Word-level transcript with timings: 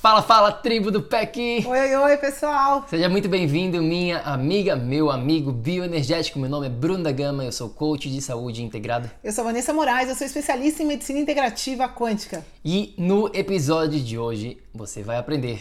Fala, 0.00 0.22
fala, 0.22 0.50
tribo 0.50 0.90
do 0.90 1.02
PEC! 1.02 1.62
Oi, 1.66 1.78
oi, 1.78 1.94
oi, 1.94 2.16
pessoal! 2.16 2.86
Seja 2.88 3.06
muito 3.06 3.28
bem-vindo, 3.28 3.82
minha 3.82 4.20
amiga, 4.20 4.74
meu 4.74 5.10
amigo 5.10 5.52
bioenergético. 5.52 6.38
Meu 6.38 6.48
nome 6.48 6.68
é 6.68 6.70
Bruno 6.70 7.04
da 7.04 7.12
Gama, 7.12 7.44
eu 7.44 7.52
sou 7.52 7.68
coach 7.68 8.08
de 8.08 8.22
saúde 8.22 8.62
integrada. 8.62 9.12
Eu 9.22 9.30
sou 9.30 9.44
Vanessa 9.44 9.74
Moraes, 9.74 10.08
eu 10.08 10.14
sou 10.14 10.26
especialista 10.26 10.82
em 10.82 10.86
medicina 10.86 11.18
integrativa 11.18 11.86
quântica. 11.86 12.42
E 12.64 12.94
no 12.96 13.30
episódio 13.34 14.00
de 14.00 14.16
hoje 14.18 14.56
você 14.72 15.02
vai 15.02 15.18
aprender. 15.18 15.60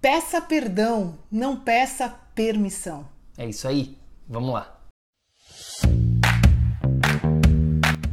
Peça 0.00 0.40
perdão, 0.40 1.18
não 1.30 1.54
peça 1.54 2.08
permissão. 2.34 3.06
É 3.36 3.44
isso 3.44 3.68
aí, 3.68 3.98
vamos 4.26 4.54
lá. 4.54 4.77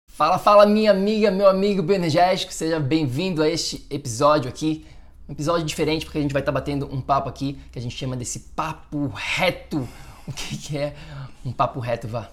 Fala, 0.07 0.39
fala 0.39 0.65
minha 0.65 0.89
amiga, 0.91 1.29
meu 1.29 1.49
amigo 1.49 1.83
bioenergético, 1.83 2.53
seja 2.53 2.79
bem-vindo 2.79 3.43
a 3.43 3.49
este 3.49 3.85
episódio 3.89 4.47
aqui 4.47 4.85
um 5.27 5.33
episódio 5.33 5.65
diferente 5.65 6.05
porque 6.05 6.19
a 6.19 6.21
gente 6.21 6.33
vai 6.33 6.41
estar 6.41 6.51
tá 6.51 6.59
batendo 6.59 6.87
um 6.93 7.01
papo 7.01 7.29
aqui 7.29 7.59
que 7.71 7.79
a 7.79 7.81
gente 7.81 7.95
chama 7.95 8.15
desse 8.15 8.39
papo 8.39 9.07
reto. 9.13 9.87
O 10.27 10.31
que, 10.31 10.57
que 10.57 10.77
é 10.77 10.95
um 11.45 11.51
papo 11.51 11.79
reto, 11.79 12.07
vá? 12.07 12.29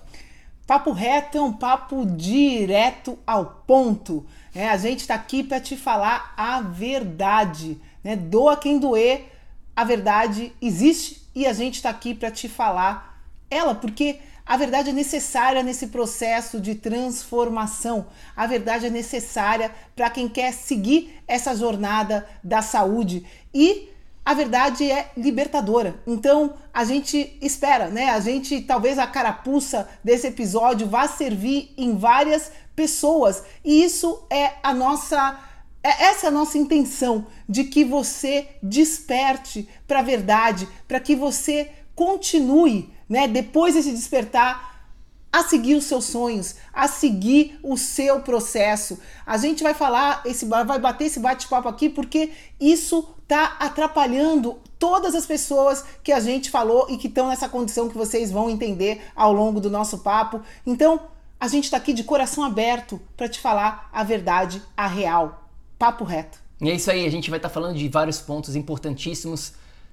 Papo 0.66 0.92
reto 0.92 1.36
é 1.36 1.42
um 1.42 1.52
papo 1.52 2.06
direto 2.06 3.18
ao 3.26 3.44
ponto. 3.66 4.24
É, 4.54 4.68
a 4.68 4.76
gente 4.76 5.00
está 5.00 5.14
aqui 5.14 5.42
para 5.42 5.60
te 5.60 5.76
falar 5.76 6.32
a 6.36 6.60
verdade. 6.60 7.80
Né? 8.02 8.16
Doa 8.16 8.56
quem 8.56 8.78
doer, 8.78 9.30
a 9.74 9.84
verdade 9.84 10.52
existe 10.60 11.28
e 11.34 11.46
a 11.46 11.52
gente 11.52 11.76
está 11.76 11.90
aqui 11.90 12.14
para 12.14 12.30
te 12.30 12.48
falar 12.48 13.20
ela, 13.50 13.74
porque 13.74 14.18
a 14.44 14.56
verdade 14.56 14.90
é 14.90 14.92
necessária 14.92 15.62
nesse 15.62 15.86
processo 15.86 16.60
de 16.60 16.74
transformação. 16.74 18.06
A 18.36 18.46
verdade 18.46 18.86
é 18.86 18.90
necessária 18.90 19.70
para 19.94 20.10
quem 20.10 20.28
quer 20.28 20.52
seguir 20.52 21.22
essa 21.26 21.54
jornada 21.54 22.26
da 22.42 22.60
saúde 22.60 23.24
e 23.54 23.88
a 24.24 24.34
verdade 24.34 24.88
é 24.90 25.10
libertadora. 25.16 25.96
Então 26.06 26.54
a 26.72 26.84
gente 26.84 27.36
espera, 27.40 27.88
né? 27.88 28.10
A 28.10 28.20
gente 28.20 28.60
talvez 28.60 28.98
a 28.98 29.06
carapuça 29.06 29.88
desse 30.02 30.26
episódio 30.28 30.88
vá 30.88 31.08
servir 31.08 31.72
em 31.76 31.96
várias 31.96 32.50
pessoas 32.74 33.42
e 33.64 33.82
isso 33.82 34.24
é 34.30 34.52
a 34.62 34.72
nossa 34.72 35.38
é 35.84 36.04
essa 36.04 36.26
é 36.26 36.28
a 36.28 36.32
nossa 36.32 36.56
intenção 36.56 37.26
de 37.48 37.64
que 37.64 37.84
você 37.84 38.48
desperte 38.62 39.68
para 39.86 39.98
a 39.98 40.02
verdade, 40.02 40.68
para 40.86 41.00
que 41.00 41.16
você 41.16 41.70
continue 41.94 42.92
né? 43.12 43.28
Depois 43.28 43.74
desse 43.74 43.92
despertar, 43.92 44.88
a 45.30 45.42
seguir 45.42 45.74
os 45.74 45.84
seus 45.84 46.06
sonhos, 46.06 46.56
a 46.72 46.88
seguir 46.88 47.58
o 47.62 47.76
seu 47.76 48.20
processo. 48.20 48.98
A 49.26 49.36
gente 49.36 49.62
vai 49.62 49.74
falar, 49.74 50.22
esse 50.24 50.46
vai 50.46 50.78
bater 50.78 51.04
esse 51.04 51.20
bate-papo 51.20 51.68
aqui 51.68 51.90
porque 51.90 52.30
isso 52.58 53.06
tá 53.28 53.56
atrapalhando 53.60 54.58
todas 54.78 55.14
as 55.14 55.26
pessoas 55.26 55.84
que 56.02 56.10
a 56.10 56.20
gente 56.20 56.50
falou 56.50 56.86
e 56.88 56.96
que 56.96 57.06
estão 57.06 57.28
nessa 57.28 57.50
condição 57.50 57.86
que 57.86 57.98
vocês 57.98 58.30
vão 58.30 58.48
entender 58.48 59.02
ao 59.14 59.30
longo 59.30 59.60
do 59.60 59.70
nosso 59.70 59.98
papo. 59.98 60.40
Então, 60.66 60.98
a 61.38 61.48
gente 61.48 61.64
está 61.64 61.76
aqui 61.76 61.92
de 61.92 62.04
coração 62.04 62.42
aberto 62.42 62.98
para 63.14 63.28
te 63.28 63.38
falar 63.38 63.90
a 63.92 64.02
verdade, 64.02 64.62
a 64.74 64.86
real. 64.86 65.50
Papo 65.78 66.02
reto. 66.04 66.38
E 66.62 66.70
é 66.70 66.74
isso 66.74 66.90
aí, 66.90 67.06
a 67.06 67.10
gente 67.10 67.28
vai 67.28 67.38
estar 67.38 67.50
tá 67.50 67.54
falando 67.54 67.76
de 67.76 67.88
vários 67.88 68.20
pontos 68.20 68.56
importantíssimos, 68.56 69.52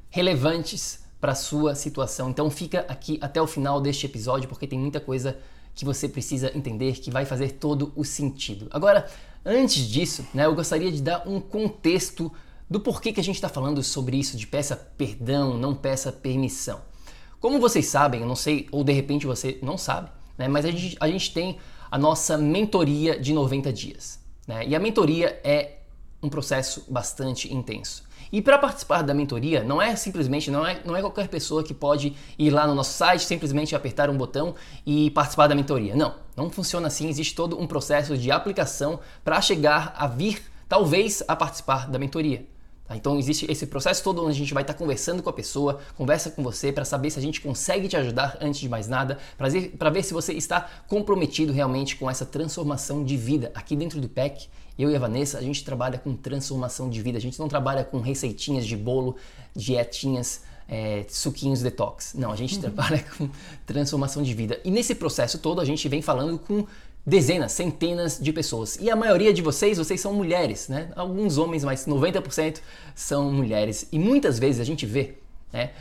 relevantes 0.09 1.08
para 1.19 1.35
sua 1.35 1.75
situação. 1.75 2.29
Então 2.29 2.49
fica 2.49 2.85
aqui 2.87 3.17
até 3.21 3.41
o 3.41 3.47
final 3.47 3.81
deste 3.81 4.05
episódio 4.05 4.47
porque 4.47 4.67
tem 4.67 4.79
muita 4.79 4.99
coisa 4.99 5.37
que 5.75 5.85
você 5.85 6.09
precisa 6.09 6.51
entender 6.55 6.93
que 6.99 7.11
vai 7.11 7.25
fazer 7.25 7.53
todo 7.53 7.93
o 7.95 8.03
sentido. 8.03 8.67
Agora, 8.71 9.07
antes 9.45 9.87
disso, 9.87 10.25
né, 10.33 10.45
eu 10.45 10.55
gostaria 10.55 10.91
de 10.91 11.01
dar 11.01 11.27
um 11.27 11.39
contexto 11.39 12.31
do 12.69 12.79
porquê 12.79 13.11
que 13.11 13.19
a 13.19 13.23
gente 13.23 13.35
está 13.35 13.49
falando 13.49 13.81
sobre 13.81 14.17
isso 14.17 14.37
de 14.37 14.45
peça 14.45 14.75
perdão, 14.75 15.57
não 15.57 15.73
peça 15.73 16.11
permissão. 16.11 16.81
Como 17.39 17.59
vocês 17.59 17.85
sabem, 17.87 18.21
eu 18.21 18.27
não 18.27 18.35
sei, 18.35 18.67
ou 18.71 18.83
de 18.83 18.91
repente 18.91 19.25
você 19.25 19.57
não 19.61 19.77
sabe, 19.77 20.09
né, 20.37 20.47
mas 20.47 20.65
a 20.65 20.71
gente, 20.71 20.97
a 20.99 21.07
gente 21.07 21.33
tem 21.33 21.57
a 21.89 21.97
nossa 21.97 22.37
mentoria 22.37 23.19
de 23.19 23.33
90 23.33 23.71
dias. 23.71 24.19
Né, 24.45 24.67
e 24.67 24.75
a 24.75 24.79
mentoria 24.79 25.39
é 25.43 25.77
um 26.21 26.29
processo 26.29 26.85
bastante 26.89 27.53
intenso. 27.53 28.03
E 28.31 28.41
para 28.41 28.57
participar 28.57 29.01
da 29.01 29.13
mentoria, 29.13 29.63
não 29.63 29.81
é 29.81 29.95
simplesmente, 29.95 30.51
não 30.51 30.65
é, 30.65 30.79
não 30.85 30.95
é 30.95 31.01
qualquer 31.01 31.27
pessoa 31.27 31.63
que 31.63 31.73
pode 31.73 32.15
ir 32.37 32.49
lá 32.51 32.67
no 32.67 32.75
nosso 32.75 32.93
site, 32.93 33.25
simplesmente 33.25 33.75
apertar 33.75 34.09
um 34.09 34.17
botão 34.17 34.53
e 34.85 35.09
participar 35.11 35.47
da 35.47 35.55
mentoria. 35.55 35.95
Não, 35.95 36.15
não 36.35 36.49
funciona 36.49 36.87
assim. 36.87 37.09
Existe 37.09 37.33
todo 37.33 37.59
um 37.59 37.65
processo 37.65 38.17
de 38.17 38.29
aplicação 38.31 38.99
para 39.23 39.41
chegar 39.41 39.95
a 39.97 40.05
vir, 40.05 40.41
talvez, 40.67 41.23
a 41.27 41.35
participar 41.35 41.89
da 41.89 41.97
mentoria. 41.97 42.45
Tá? 42.89 42.95
Então 42.95 43.17
existe 43.17 43.49
esse 43.49 43.67
processo 43.67 44.03
todo 44.03 44.21
onde 44.23 44.31
a 44.31 44.35
gente 44.35 44.53
vai 44.53 44.63
estar 44.63 44.73
tá 44.73 44.79
conversando 44.79 45.21
com 45.21 45.29
a 45.29 45.33
pessoa, 45.33 45.79
conversa 45.95 46.31
com 46.31 46.43
você 46.43 46.71
para 46.71 46.83
saber 46.83 47.11
se 47.11 47.19
a 47.19 47.21
gente 47.21 47.39
consegue 47.39 47.87
te 47.87 47.95
ajudar 47.95 48.37
antes 48.41 48.59
de 48.59 48.67
mais 48.67 48.87
nada, 48.87 49.17
para 49.37 49.89
ver 49.89 50.03
se 50.03 50.13
você 50.13 50.33
está 50.33 50.67
comprometido 50.87 51.53
realmente 51.53 51.95
com 51.95 52.09
essa 52.09 52.25
transformação 52.25 53.03
de 53.03 53.15
vida 53.15 53.51
aqui 53.53 53.75
dentro 53.75 54.01
do 54.01 54.09
PEC 54.09 54.49
eu 54.83 54.89
e 54.89 54.95
a 54.95 54.99
Vanessa, 54.99 55.37
a 55.37 55.41
gente 55.41 55.63
trabalha 55.63 55.97
com 55.97 56.15
transformação 56.15 56.89
de 56.89 57.01
vida. 57.01 57.17
A 57.17 57.21
gente 57.21 57.37
não 57.37 57.49
trabalha 57.49 57.83
com 57.83 57.99
receitinhas 57.99 58.65
de 58.65 58.77
bolo, 58.77 59.17
dietinhas, 59.55 60.41
é, 60.69 61.05
suquinhos 61.09 61.61
detox. 61.61 62.13
Não, 62.13 62.31
a 62.31 62.35
gente 62.35 62.55
uhum. 62.55 62.61
trabalha 62.61 63.03
com 63.17 63.29
transformação 63.65 64.23
de 64.23 64.33
vida. 64.33 64.59
E 64.63 64.71
nesse 64.71 64.95
processo 64.95 65.39
todo 65.39 65.59
a 65.59 65.65
gente 65.65 65.87
vem 65.89 66.01
falando 66.01 66.39
com 66.39 66.65
dezenas, 67.05 67.51
centenas 67.51 68.19
de 68.21 68.31
pessoas. 68.31 68.77
E 68.79 68.89
a 68.89 68.95
maioria 68.95 69.33
de 69.33 69.41
vocês, 69.41 69.77
vocês 69.77 69.99
são 69.99 70.13
mulheres, 70.13 70.67
né? 70.67 70.91
Alguns 70.95 71.37
homens, 71.37 71.63
mas 71.63 71.85
90% 71.85 72.59
são 72.93 73.31
mulheres. 73.31 73.87
E 73.91 73.97
muitas 73.97 74.37
vezes 74.37 74.61
a 74.61 74.63
gente 74.63 74.85
vê, 74.85 75.15
né? 75.51 75.71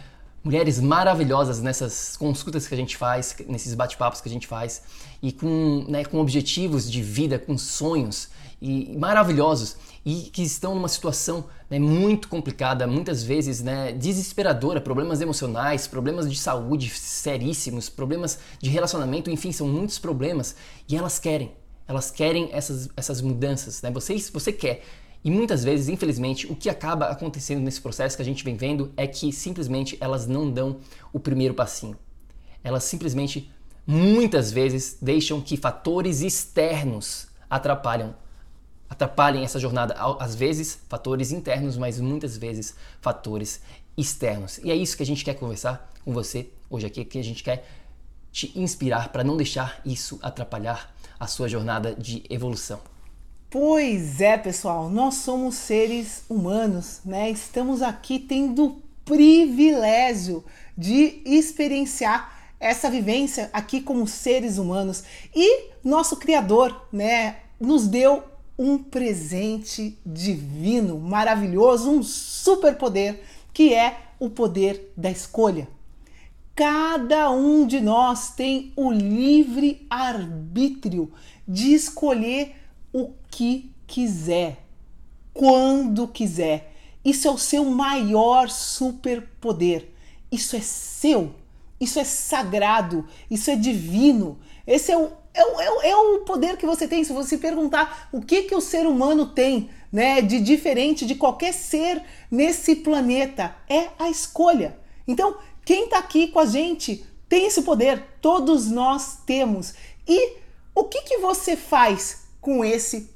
Mulheres 0.43 0.81
maravilhosas 0.81 1.61
nessas 1.61 2.17
consultas 2.17 2.67
que 2.67 2.75
a 2.75 2.77
gente 2.77 2.97
faz, 2.97 3.37
nesses 3.47 3.75
bate-papos 3.75 4.21
que 4.21 4.29
a 4.29 4.33
gente 4.33 4.47
faz, 4.47 4.83
e 5.21 5.33
com, 5.33 5.85
né, 5.89 6.05
com 6.05 6.19
objetivos 6.19 6.91
de 6.91 7.03
vida, 7.03 7.39
com 7.39 7.59
sonhos 7.59 8.29
e 8.61 8.97
maravilhosos 8.97 9.77
e 10.05 10.23
que 10.33 10.43
estão 10.43 10.75
numa 10.75 10.89
situação 10.89 11.45
né, 11.71 11.79
muito 11.79 12.29
complicada, 12.29 12.87
muitas 12.87 13.23
vezes 13.23 13.63
né, 13.63 13.93
desesperadora, 13.93 14.81
problemas 14.81 15.21
emocionais, 15.21 15.87
problemas 15.87 16.31
de 16.31 16.39
saúde 16.39 16.91
seríssimos, 16.91 17.89
problemas 17.89 18.39
de 18.61 18.69
relacionamento, 18.71 19.31
enfim, 19.31 19.53
são 19.53 19.69
muitos 19.69 19.99
problemas 19.99 20.57
e 20.89 20.97
elas 20.97 21.19
querem, 21.19 21.53
elas 21.87 22.11
querem 22.11 22.49
essas, 22.53 22.89
essas 22.97 23.21
mudanças, 23.21 23.83
né? 23.83 23.91
Você, 23.91 24.17
você 24.33 24.53
quer. 24.53 24.83
E 25.25 25.31
muitas 25.31 25.65
vezes, 25.65 25.89
infelizmente, 25.89 26.51
o 26.51 26.55
que 26.55 26.71
acaba 26.71 27.07
acontecendo 27.07 27.61
nesse 27.61 27.81
processo 27.81 28.17
que 28.17 28.23
a 28.23 28.25
gente 28.25 28.45
vem 28.45 28.57
vendo 28.57 28.93
é 28.97 29.07
que 29.07 29.33
simplesmente 29.33 29.97
elas 30.01 30.27
não 30.27 30.51
dão 30.51 30.79
o 31.13 31.19
primeiro 31.19 31.55
passinho. 31.55 31.97
Elas 32.63 32.85
simplesmente, 32.85 33.51
muitas 33.87 34.53
vezes, 34.53 34.97
deixam 35.03 35.41
que 35.41 35.57
fatores 35.57 36.21
externos 36.21 37.27
atrapalham 37.51 38.15
atrapalhem 38.89 39.45
essa 39.45 39.59
jornada. 39.59 39.95
Às 40.19 40.35
vezes, 40.35 40.79
fatores 40.89 41.33
internos, 41.33 41.77
mas 41.77 42.01
muitas 42.01 42.37
vezes 42.37 42.75
fatores 43.01 43.61
externos. 43.97 44.59
E 44.59 44.71
é 44.71 44.77
isso 44.77 44.97
que 44.97 45.03
a 45.03 45.07
gente 45.07 45.25
quer 45.25 45.35
conversar 45.35 45.93
com 46.05 46.13
você 46.13 46.49
hoje 46.71 46.87
aqui, 46.87 47.05
que 47.05 47.19
a 47.19 47.25
gente 47.25 47.43
quer 47.43 47.67
te 48.31 48.53
inspirar 48.59 49.11
para 49.11 49.25
não 49.25 49.37
deixar 49.37 49.81
isso 49.85 50.19
atrapalhar 50.23 50.95
a 51.19 51.27
sua 51.27 51.49
jornada 51.49 51.95
de 51.95 52.23
evolução. 52.31 52.81
Pois 53.51 54.21
é, 54.21 54.37
pessoal, 54.37 54.91
nós 54.91 55.15
somos 55.15 55.55
seres 55.55 56.23
humanos, 56.29 57.01
né? 57.05 57.31
Estamos 57.31 57.81
aqui 57.81 58.19
tendo 58.19 58.67
o 58.67 58.83
privilégio 59.05 60.45
de 60.77 61.23
experienciar 61.25 62.39
essa 62.61 62.91
vivência 62.91 63.49
aqui 63.53 63.81
como 63.81 64.07
seres 64.07 64.59
humanos 64.59 65.03
e 65.35 65.71
nosso 65.83 66.17
criador, 66.17 66.89
né, 66.93 67.37
nos 67.59 67.87
deu 67.87 68.23
um 68.59 68.77
presente 68.77 69.97
divino, 70.05 70.99
maravilhoso, 70.99 71.91
um 71.91 72.03
superpoder 72.03 73.23
que 73.53 73.73
é 73.73 73.99
o 74.19 74.29
poder 74.29 74.93
da 74.97 75.11
escolha. 75.11 75.69
Cada 76.55 77.31
um 77.31 77.65
de 77.67 77.81
nós 77.81 78.31
tem 78.31 78.73
o 78.75 78.91
livre 78.91 79.87
arbítrio 79.89 81.13
de 81.47 81.73
escolher 81.73 82.57
o 82.93 83.13
que 83.31 83.71
quiser, 83.87 84.65
quando 85.33 86.09
quiser. 86.09 86.75
Isso 87.05 87.29
é 87.29 87.31
o 87.31 87.39
seu 87.39 87.65
maior 87.65 88.51
superpoder. 88.51 89.89
Isso 90.33 90.57
é 90.57 90.61
seu. 90.61 91.33
Isso 91.81 92.01
é 92.01 92.05
sagrado. 92.05 93.07
Isso 93.31 93.51
é 93.51 93.57
divino. 93.57 94.39
Esse 94.67 94.91
é 94.91 94.99
o, 94.99 95.13
é 95.39 95.45
o, 95.45 95.61
é 95.61 95.91
é 95.91 95.97
o 95.97 96.19
poder 96.21 96.57
que 96.57 96.67
você 96.67 96.89
tem. 96.89 97.05
Se 97.05 97.13
você 97.13 97.39
perguntar 97.39 98.09
o 98.13 98.21
que, 98.21 98.43
que 98.43 98.55
o 98.55 98.61
ser 98.61 98.87
humano 98.87 99.27
tem 99.27 99.71
né, 99.93 100.21
de 100.21 100.41
diferente 100.41 101.07
de 101.07 101.15
qualquer 101.15 101.53
ser 101.53 102.03
nesse 102.31 102.77
planeta, 102.77 103.55
é 103.69 103.89
a 103.99 104.11
escolha. 104.11 104.79
Então, 105.07 105.37
quem 105.65 105.85
está 105.85 105.99
aqui 105.99 106.29
com 106.29 106.41
a 106.41 106.47
gente 106.47 107.07
tem 107.29 107.47
esse 107.47 107.63
poder, 107.63 108.03
todos 108.21 108.69
nós 108.69 109.19
temos. 109.25 109.75
E 110.07 110.37
o 110.75 110.85
que, 110.85 111.03
que 111.03 111.19
você 111.19 111.57
faz 111.57 112.25
com 112.41 112.65
esse 112.65 113.11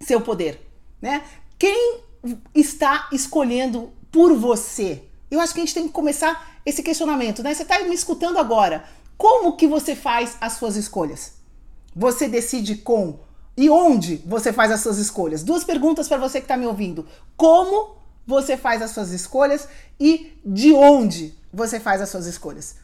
seu 0.00 0.20
poder? 0.20 0.60
Né? 1.00 1.24
Quem 1.58 2.00
está 2.54 3.08
escolhendo 3.12 3.92
por 4.10 4.34
você? 4.34 5.02
Eu 5.30 5.40
acho 5.40 5.54
que 5.54 5.60
a 5.60 5.64
gente 5.64 5.74
tem 5.74 5.86
que 5.86 5.92
começar 5.92 6.60
esse 6.66 6.82
questionamento, 6.82 7.42
né? 7.42 7.54
Você 7.54 7.62
está 7.62 7.78
me 7.80 7.94
escutando 7.94 8.38
agora. 8.38 8.84
Como 9.16 9.56
que 9.56 9.66
você 9.66 9.96
faz 9.96 10.36
as 10.40 10.54
suas 10.54 10.76
escolhas? 10.76 11.41
Você 11.94 12.28
decide 12.28 12.76
com 12.76 13.20
e 13.56 13.68
onde 13.68 14.16
você 14.26 14.52
faz 14.52 14.70
as 14.72 14.80
suas 14.80 14.98
escolhas? 14.98 15.42
Duas 15.42 15.62
perguntas 15.62 16.08
para 16.08 16.16
você 16.16 16.40
que 16.40 16.44
está 16.44 16.56
me 16.56 16.66
ouvindo. 16.66 17.06
Como 17.36 17.96
você 18.26 18.56
faz 18.56 18.80
as 18.80 18.92
suas 18.92 19.10
escolhas 19.10 19.68
e 20.00 20.38
de 20.44 20.72
onde 20.72 21.34
você 21.52 21.78
faz 21.78 22.00
as 22.00 22.08
suas 22.08 22.26
escolhas? 22.26 22.76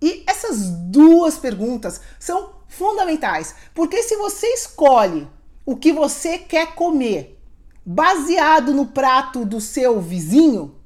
E 0.00 0.22
essas 0.26 0.68
duas 0.68 1.38
perguntas 1.38 2.00
são 2.18 2.54
fundamentais, 2.68 3.54
porque 3.74 4.02
se 4.02 4.16
você 4.16 4.46
escolhe 4.48 5.28
o 5.64 5.76
que 5.76 5.92
você 5.92 6.38
quer 6.38 6.74
comer 6.74 7.40
baseado 7.84 8.72
no 8.72 8.86
prato 8.86 9.44
do 9.44 9.60
seu 9.60 10.00
vizinho, 10.00 10.76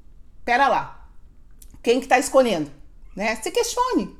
pera 0.44 0.68
lá, 0.68 1.08
quem 1.82 1.98
que 1.98 2.06
está 2.06 2.18
escolhendo? 2.18 2.70
Né? 3.14 3.36
Se 3.36 3.50
questione. 3.50 4.15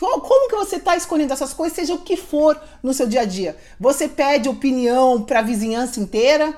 Como 0.00 0.48
que 0.48 0.56
você 0.56 0.76
está 0.76 0.96
escolhendo 0.96 1.34
essas 1.34 1.52
coisas, 1.52 1.76
seja 1.76 1.92
o 1.92 1.98
que 1.98 2.16
for 2.16 2.58
no 2.82 2.94
seu 2.94 3.06
dia 3.06 3.20
a 3.20 3.24
dia? 3.26 3.56
Você 3.78 4.08
pede 4.08 4.48
opinião 4.48 5.22
para 5.22 5.40
a 5.40 5.42
vizinhança 5.42 6.00
inteira, 6.00 6.56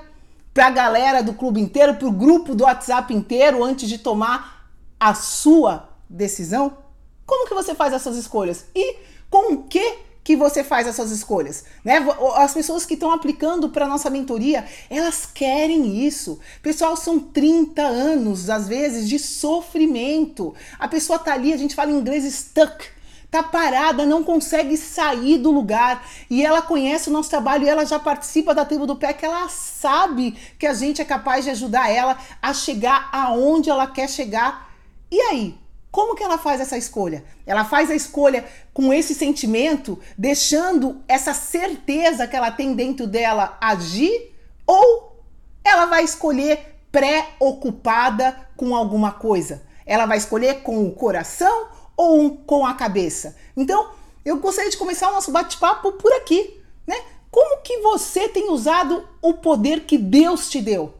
para 0.53 0.67
a 0.67 0.71
galera 0.71 1.21
do 1.21 1.33
clube 1.33 1.59
inteiro, 1.59 1.95
para 1.95 2.07
o 2.07 2.11
grupo 2.11 2.55
do 2.55 2.63
WhatsApp 2.63 3.13
inteiro 3.13 3.61
antes 3.61 3.89
de 3.89 3.97
tomar 3.97 4.69
a 4.97 5.13
sua 5.13 5.89
decisão? 6.09 6.77
Como 7.25 7.47
que 7.47 7.53
você 7.53 7.75
faz 7.75 7.93
as 7.93 8.01
suas 8.01 8.15
escolhas? 8.15 8.65
E 8.73 8.95
com 9.29 9.53
o 9.53 9.63
que 9.63 9.97
que 10.23 10.37
você 10.37 10.63
faz 10.63 10.87
as 10.87 10.95
suas 10.95 11.11
escolhas, 11.11 11.65
né? 11.83 11.97
As 12.37 12.53
pessoas 12.53 12.85
que 12.85 12.93
estão 12.93 13.11
aplicando 13.11 13.69
para 13.69 13.87
nossa 13.87 14.09
mentoria, 14.09 14.65
elas 14.89 15.25
querem 15.25 16.05
isso. 16.05 16.39
Pessoal, 16.61 16.95
são 16.95 17.19
30 17.19 17.81
anos 17.81 18.49
às 18.49 18.67
vezes 18.67 19.09
de 19.09 19.19
sofrimento. 19.19 20.55
A 20.79 20.87
pessoa 20.87 21.19
tá 21.19 21.33
ali, 21.33 21.51
a 21.51 21.57
gente 21.57 21.75
fala 21.75 21.91
em 21.91 21.97
inglês 21.97 22.23
stuck, 22.33 22.85
tá 23.33 23.41
parada, 23.41 24.05
não 24.05 24.23
consegue 24.23 24.77
sair 24.77 25.39
do 25.39 25.49
lugar 25.49 26.07
e 26.29 26.45
ela 26.45 26.61
conhece 26.61 27.09
o 27.09 27.11
nosso 27.11 27.31
trabalho 27.31 27.67
ela 27.67 27.83
já 27.83 27.97
participa 27.97 28.53
da 28.53 28.63
tribo 28.63 28.85
do 28.85 28.95
pé 28.95 29.11
que 29.11 29.25
ela 29.25 29.49
sabe 29.49 30.37
que 30.59 30.67
a 30.67 30.73
gente 30.75 31.01
é 31.01 31.05
capaz 31.05 31.43
de 31.43 31.49
ajudar 31.49 31.89
ela 31.89 32.15
a 32.39 32.53
chegar 32.53 33.09
aonde 33.11 33.71
ela 33.71 33.87
quer 33.87 34.07
chegar. 34.07 34.71
E 35.09 35.19
aí, 35.19 35.57
como 35.89 36.15
que 36.15 36.23
ela 36.23 36.37
faz 36.37 36.61
essa 36.61 36.77
escolha? 36.77 37.23
Ela 37.43 37.65
faz 37.65 37.89
a 37.89 37.95
escolha 37.95 38.45
com 38.71 38.93
esse 38.93 39.15
sentimento, 39.15 39.99
deixando 40.15 41.03
essa 41.07 41.33
certeza 41.33 42.27
que 42.27 42.35
ela 42.35 42.51
tem 42.51 42.75
dentro 42.75 43.07
dela 43.07 43.57
agir? 43.59 44.31
Ou 44.67 45.23
ela 45.63 45.87
vai 45.87 46.03
escolher 46.03 46.77
preocupada 46.91 48.47
com 48.55 48.75
alguma 48.75 49.11
coisa? 49.11 49.63
Ela 49.87 50.05
vai 50.05 50.19
escolher 50.19 50.61
com 50.61 50.85
o 50.85 50.91
coração 50.91 51.67
ou 51.95 52.37
com 52.37 52.65
a 52.65 52.73
cabeça? 52.73 53.35
Então, 53.55 53.91
eu 54.25 54.37
gostaria 54.37 54.71
de 54.71 54.77
começar 54.77 55.09
o 55.09 55.13
nosso 55.13 55.31
bate-papo 55.31 55.93
por 55.93 56.11
aqui, 56.13 56.61
né? 56.87 56.95
Como 57.29 57.61
que 57.61 57.79
você 57.79 58.29
tem 58.29 58.49
usado 58.51 59.07
o 59.21 59.33
poder 59.33 59.85
que 59.85 59.97
Deus 59.97 60.49
te 60.49 60.61
deu? 60.61 60.93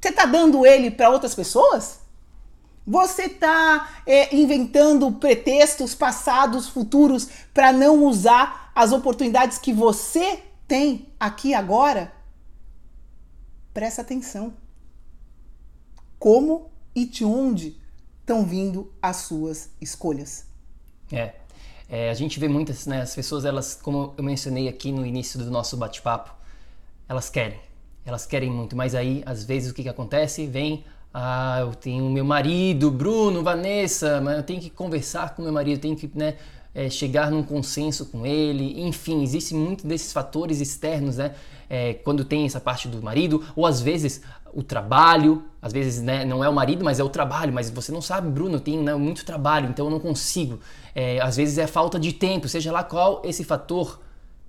Você 0.00 0.08
está 0.08 0.24
dando 0.24 0.66
ele 0.66 0.90
para 0.90 1.10
outras 1.10 1.34
pessoas? 1.34 2.00
Você 2.86 3.24
está 3.24 4.02
é, 4.06 4.34
inventando 4.34 5.12
pretextos 5.12 5.94
passados, 5.94 6.68
futuros, 6.68 7.28
para 7.52 7.72
não 7.72 8.04
usar 8.04 8.72
as 8.74 8.92
oportunidades 8.92 9.58
que 9.58 9.72
você 9.72 10.42
tem 10.66 11.08
aqui 11.20 11.52
agora? 11.52 12.12
Presta 13.74 14.02
atenção. 14.02 14.54
Como 16.18 16.70
e 16.94 17.04
de 17.04 17.24
onde 17.24 17.79
estão 18.30 18.44
vindo 18.44 18.92
as 19.02 19.16
suas 19.16 19.70
escolhas? 19.80 20.46
É, 21.10 21.32
é, 21.88 22.10
a 22.10 22.14
gente 22.14 22.38
vê 22.38 22.46
muitas, 22.46 22.86
né? 22.86 23.02
As 23.02 23.12
pessoas, 23.12 23.44
elas, 23.44 23.74
como 23.74 24.14
eu 24.16 24.22
mencionei 24.22 24.68
aqui 24.68 24.92
no 24.92 25.04
início 25.04 25.36
do 25.40 25.50
nosso 25.50 25.76
bate-papo, 25.76 26.32
elas 27.08 27.28
querem, 27.28 27.58
elas 28.06 28.26
querem 28.26 28.48
muito, 28.48 28.76
mas 28.76 28.94
aí, 28.94 29.20
às 29.26 29.42
vezes, 29.42 29.72
o 29.72 29.74
que, 29.74 29.82
que 29.82 29.88
acontece? 29.88 30.46
Vem 30.46 30.84
ah, 31.12 31.58
eu 31.62 31.74
tenho 31.74 32.08
meu 32.08 32.24
marido, 32.24 32.88
Bruno, 32.88 33.42
Vanessa, 33.42 34.20
mas 34.20 34.36
eu 34.36 34.42
tenho 34.44 34.60
que 34.60 34.70
conversar 34.70 35.34
com 35.34 35.42
meu 35.42 35.52
marido, 35.52 35.80
tenho 35.80 35.96
que 35.96 36.08
né, 36.14 36.36
é, 36.72 36.88
chegar 36.88 37.32
num 37.32 37.42
consenso 37.42 38.06
com 38.06 38.24
ele. 38.24 38.80
Enfim, 38.80 39.24
existe 39.24 39.52
muito 39.52 39.84
desses 39.88 40.12
fatores 40.12 40.60
externos, 40.60 41.16
né? 41.16 41.34
É, 41.68 41.94
quando 41.94 42.24
tem 42.24 42.46
essa 42.46 42.60
parte 42.60 42.86
do 42.86 43.02
marido, 43.02 43.44
ou 43.56 43.66
às 43.66 43.80
vezes 43.80 44.22
o 44.52 44.62
trabalho, 44.62 45.49
às 45.62 45.72
vezes 45.72 46.02
né, 46.02 46.24
não 46.24 46.42
é 46.42 46.48
o 46.48 46.52
marido, 46.52 46.84
mas 46.84 46.98
é 46.98 47.04
o 47.04 47.08
trabalho, 47.08 47.52
mas 47.52 47.70
você 47.70 47.92
não 47.92 48.00
sabe, 48.00 48.30
Bruno, 48.30 48.58
tenho 48.58 48.82
né, 48.82 48.94
muito 48.94 49.24
trabalho, 49.24 49.68
então 49.68 49.86
eu 49.86 49.90
não 49.90 50.00
consigo. 50.00 50.60
É, 50.94 51.20
às 51.20 51.36
vezes 51.36 51.58
é 51.58 51.66
falta 51.66 51.98
de 51.98 52.12
tempo, 52.12 52.48
seja 52.48 52.72
lá 52.72 52.82
qual 52.82 53.22
esse 53.24 53.44
fator 53.44 54.00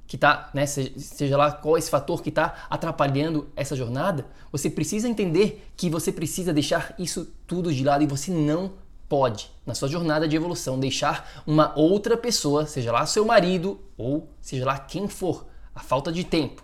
que 0.07 0.17
está, 0.17 0.49
né, 0.53 0.65
seja 0.65 1.37
lá 1.37 1.51
qual 1.51 1.77
esse 1.77 1.89
fator 1.89 2.21
que 2.21 2.29
está 2.29 2.65
atrapalhando 2.69 3.47
essa 3.55 3.75
jornada, 3.75 4.25
você 4.51 4.69
precisa 4.69 5.07
entender 5.07 5.65
que 5.77 5.89
você 5.89 6.11
precisa 6.11 6.53
deixar 6.53 6.93
isso 6.99 7.33
tudo 7.47 7.73
de 7.73 7.83
lado 7.83 8.03
e 8.03 8.07
você 8.07 8.31
não 8.31 8.73
pode, 9.07 9.51
na 9.65 9.73
sua 9.73 9.87
jornada 9.89 10.27
de 10.27 10.35
evolução, 10.35 10.79
deixar 10.79 11.43
uma 11.45 11.77
outra 11.77 12.15
pessoa, 12.15 12.65
seja 12.65 12.91
lá 12.91 13.05
seu 13.05 13.25
marido 13.25 13.79
ou 13.97 14.29
seja 14.39 14.65
lá 14.65 14.79
quem 14.79 15.07
for, 15.07 15.45
a 15.75 15.79
falta 15.79 16.11
de 16.11 16.23
tempo, 16.23 16.63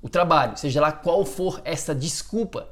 o 0.00 0.08
trabalho, 0.08 0.56
seja 0.56 0.80
lá 0.80 0.92
qual 0.92 1.24
for 1.24 1.60
essa 1.64 1.94
desculpa, 1.94 2.68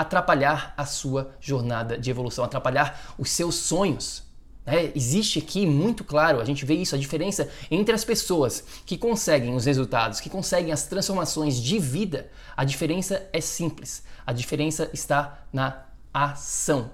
atrapalhar 0.00 0.74
a 0.76 0.84
sua 0.84 1.34
jornada 1.40 1.98
de 1.98 2.10
evolução, 2.10 2.44
atrapalhar 2.44 3.14
os 3.18 3.30
seus 3.30 3.54
sonhos. 3.54 4.22
É, 4.66 4.92
existe 4.94 5.38
aqui 5.38 5.66
muito 5.66 6.04
claro, 6.04 6.40
a 6.40 6.44
gente 6.44 6.64
vê 6.64 6.74
isso, 6.74 6.94
a 6.94 6.98
diferença 6.98 7.48
entre 7.70 7.94
as 7.94 8.04
pessoas 8.04 8.62
que 8.84 8.96
conseguem 8.96 9.54
os 9.54 9.64
resultados, 9.64 10.20
que 10.20 10.30
conseguem 10.30 10.72
as 10.72 10.84
transformações 10.84 11.60
de 11.60 11.78
vida. 11.78 12.30
A 12.56 12.64
diferença 12.64 13.28
é 13.32 13.40
simples. 13.40 14.02
A 14.26 14.32
diferença 14.32 14.90
está 14.92 15.44
na 15.52 15.86
ação. 16.12 16.90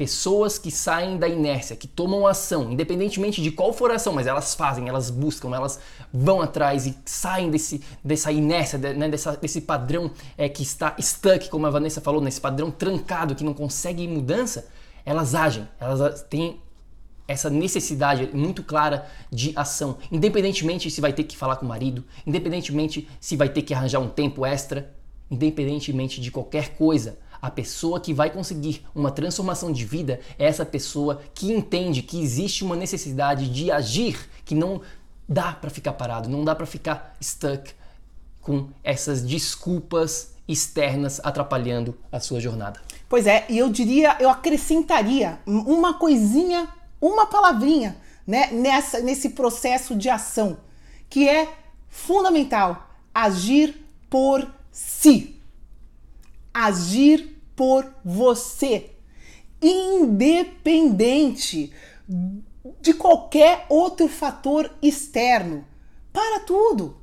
Pessoas 0.00 0.58
que 0.58 0.70
saem 0.70 1.18
da 1.18 1.28
inércia, 1.28 1.76
que 1.76 1.86
tomam 1.86 2.26
ação, 2.26 2.72
independentemente 2.72 3.42
de 3.42 3.50
qual 3.50 3.70
for 3.70 3.90
a 3.90 3.96
ação, 3.96 4.14
mas 4.14 4.26
elas 4.26 4.54
fazem, 4.54 4.88
elas 4.88 5.10
buscam, 5.10 5.54
elas 5.54 5.78
vão 6.10 6.40
atrás 6.40 6.86
e 6.86 6.96
saem 7.04 7.50
desse, 7.50 7.82
dessa 8.02 8.32
inércia, 8.32 8.78
né, 8.78 9.10
dessa, 9.10 9.36
desse 9.36 9.60
padrão 9.60 10.10
é, 10.38 10.48
que 10.48 10.62
está 10.62 10.96
stuck, 10.98 11.50
como 11.50 11.66
a 11.66 11.70
Vanessa 11.70 12.00
falou, 12.00 12.22
nesse 12.22 12.40
padrão 12.40 12.70
trancado 12.70 13.34
que 13.34 13.44
não 13.44 13.52
consegue 13.52 14.08
mudança, 14.08 14.68
elas 15.04 15.34
agem, 15.34 15.68
elas 15.78 16.22
têm 16.22 16.58
essa 17.28 17.50
necessidade 17.50 18.30
muito 18.32 18.62
clara 18.62 19.06
de 19.30 19.52
ação, 19.54 19.98
independentemente 20.10 20.90
se 20.90 21.02
vai 21.02 21.12
ter 21.12 21.24
que 21.24 21.36
falar 21.36 21.56
com 21.56 21.66
o 21.66 21.68
marido, 21.68 22.06
independentemente 22.26 23.06
se 23.20 23.36
vai 23.36 23.50
ter 23.50 23.60
que 23.60 23.74
arranjar 23.74 23.98
um 23.98 24.08
tempo 24.08 24.46
extra, 24.46 24.94
independentemente 25.30 26.22
de 26.22 26.30
qualquer 26.30 26.70
coisa. 26.70 27.18
A 27.40 27.50
pessoa 27.50 28.00
que 28.00 28.12
vai 28.12 28.30
conseguir 28.30 28.84
uma 28.94 29.10
transformação 29.10 29.72
de 29.72 29.84
vida 29.84 30.20
é 30.38 30.46
essa 30.46 30.64
pessoa 30.64 31.22
que 31.34 31.52
entende 31.52 32.02
que 32.02 32.20
existe 32.20 32.62
uma 32.62 32.76
necessidade 32.76 33.48
de 33.48 33.70
agir, 33.70 34.28
que 34.44 34.54
não 34.54 34.80
dá 35.28 35.52
para 35.52 35.70
ficar 35.70 35.92
parado, 35.92 36.28
não 36.28 36.44
dá 36.44 36.54
para 36.54 36.66
ficar 36.66 37.16
stuck 37.20 37.72
com 38.40 38.68
essas 38.82 39.22
desculpas 39.22 40.34
externas 40.46 41.20
atrapalhando 41.22 41.96
a 42.10 42.18
sua 42.18 42.40
jornada. 42.40 42.80
Pois 43.08 43.26
é, 43.26 43.46
e 43.48 43.58
eu 43.58 43.68
diria, 43.68 44.16
eu 44.20 44.28
acrescentaria 44.28 45.38
uma 45.46 45.94
coisinha, 45.94 46.68
uma 47.00 47.26
palavrinha, 47.26 47.96
né, 48.26 48.48
nessa 48.52 49.00
nesse 49.00 49.30
processo 49.30 49.94
de 49.94 50.08
ação, 50.08 50.58
que 51.08 51.28
é 51.28 51.48
fundamental, 51.88 52.88
agir 53.14 53.84
por 54.08 54.46
si. 54.70 55.39
Agir 56.52 57.40
por 57.54 57.86
você, 58.04 58.90
independente 59.62 60.92
de 62.80 62.94
qualquer 62.94 63.66
outro 63.68 64.08
fator 64.08 64.70
externo. 64.82 65.66
Para 66.12 66.40
tudo. 66.40 66.96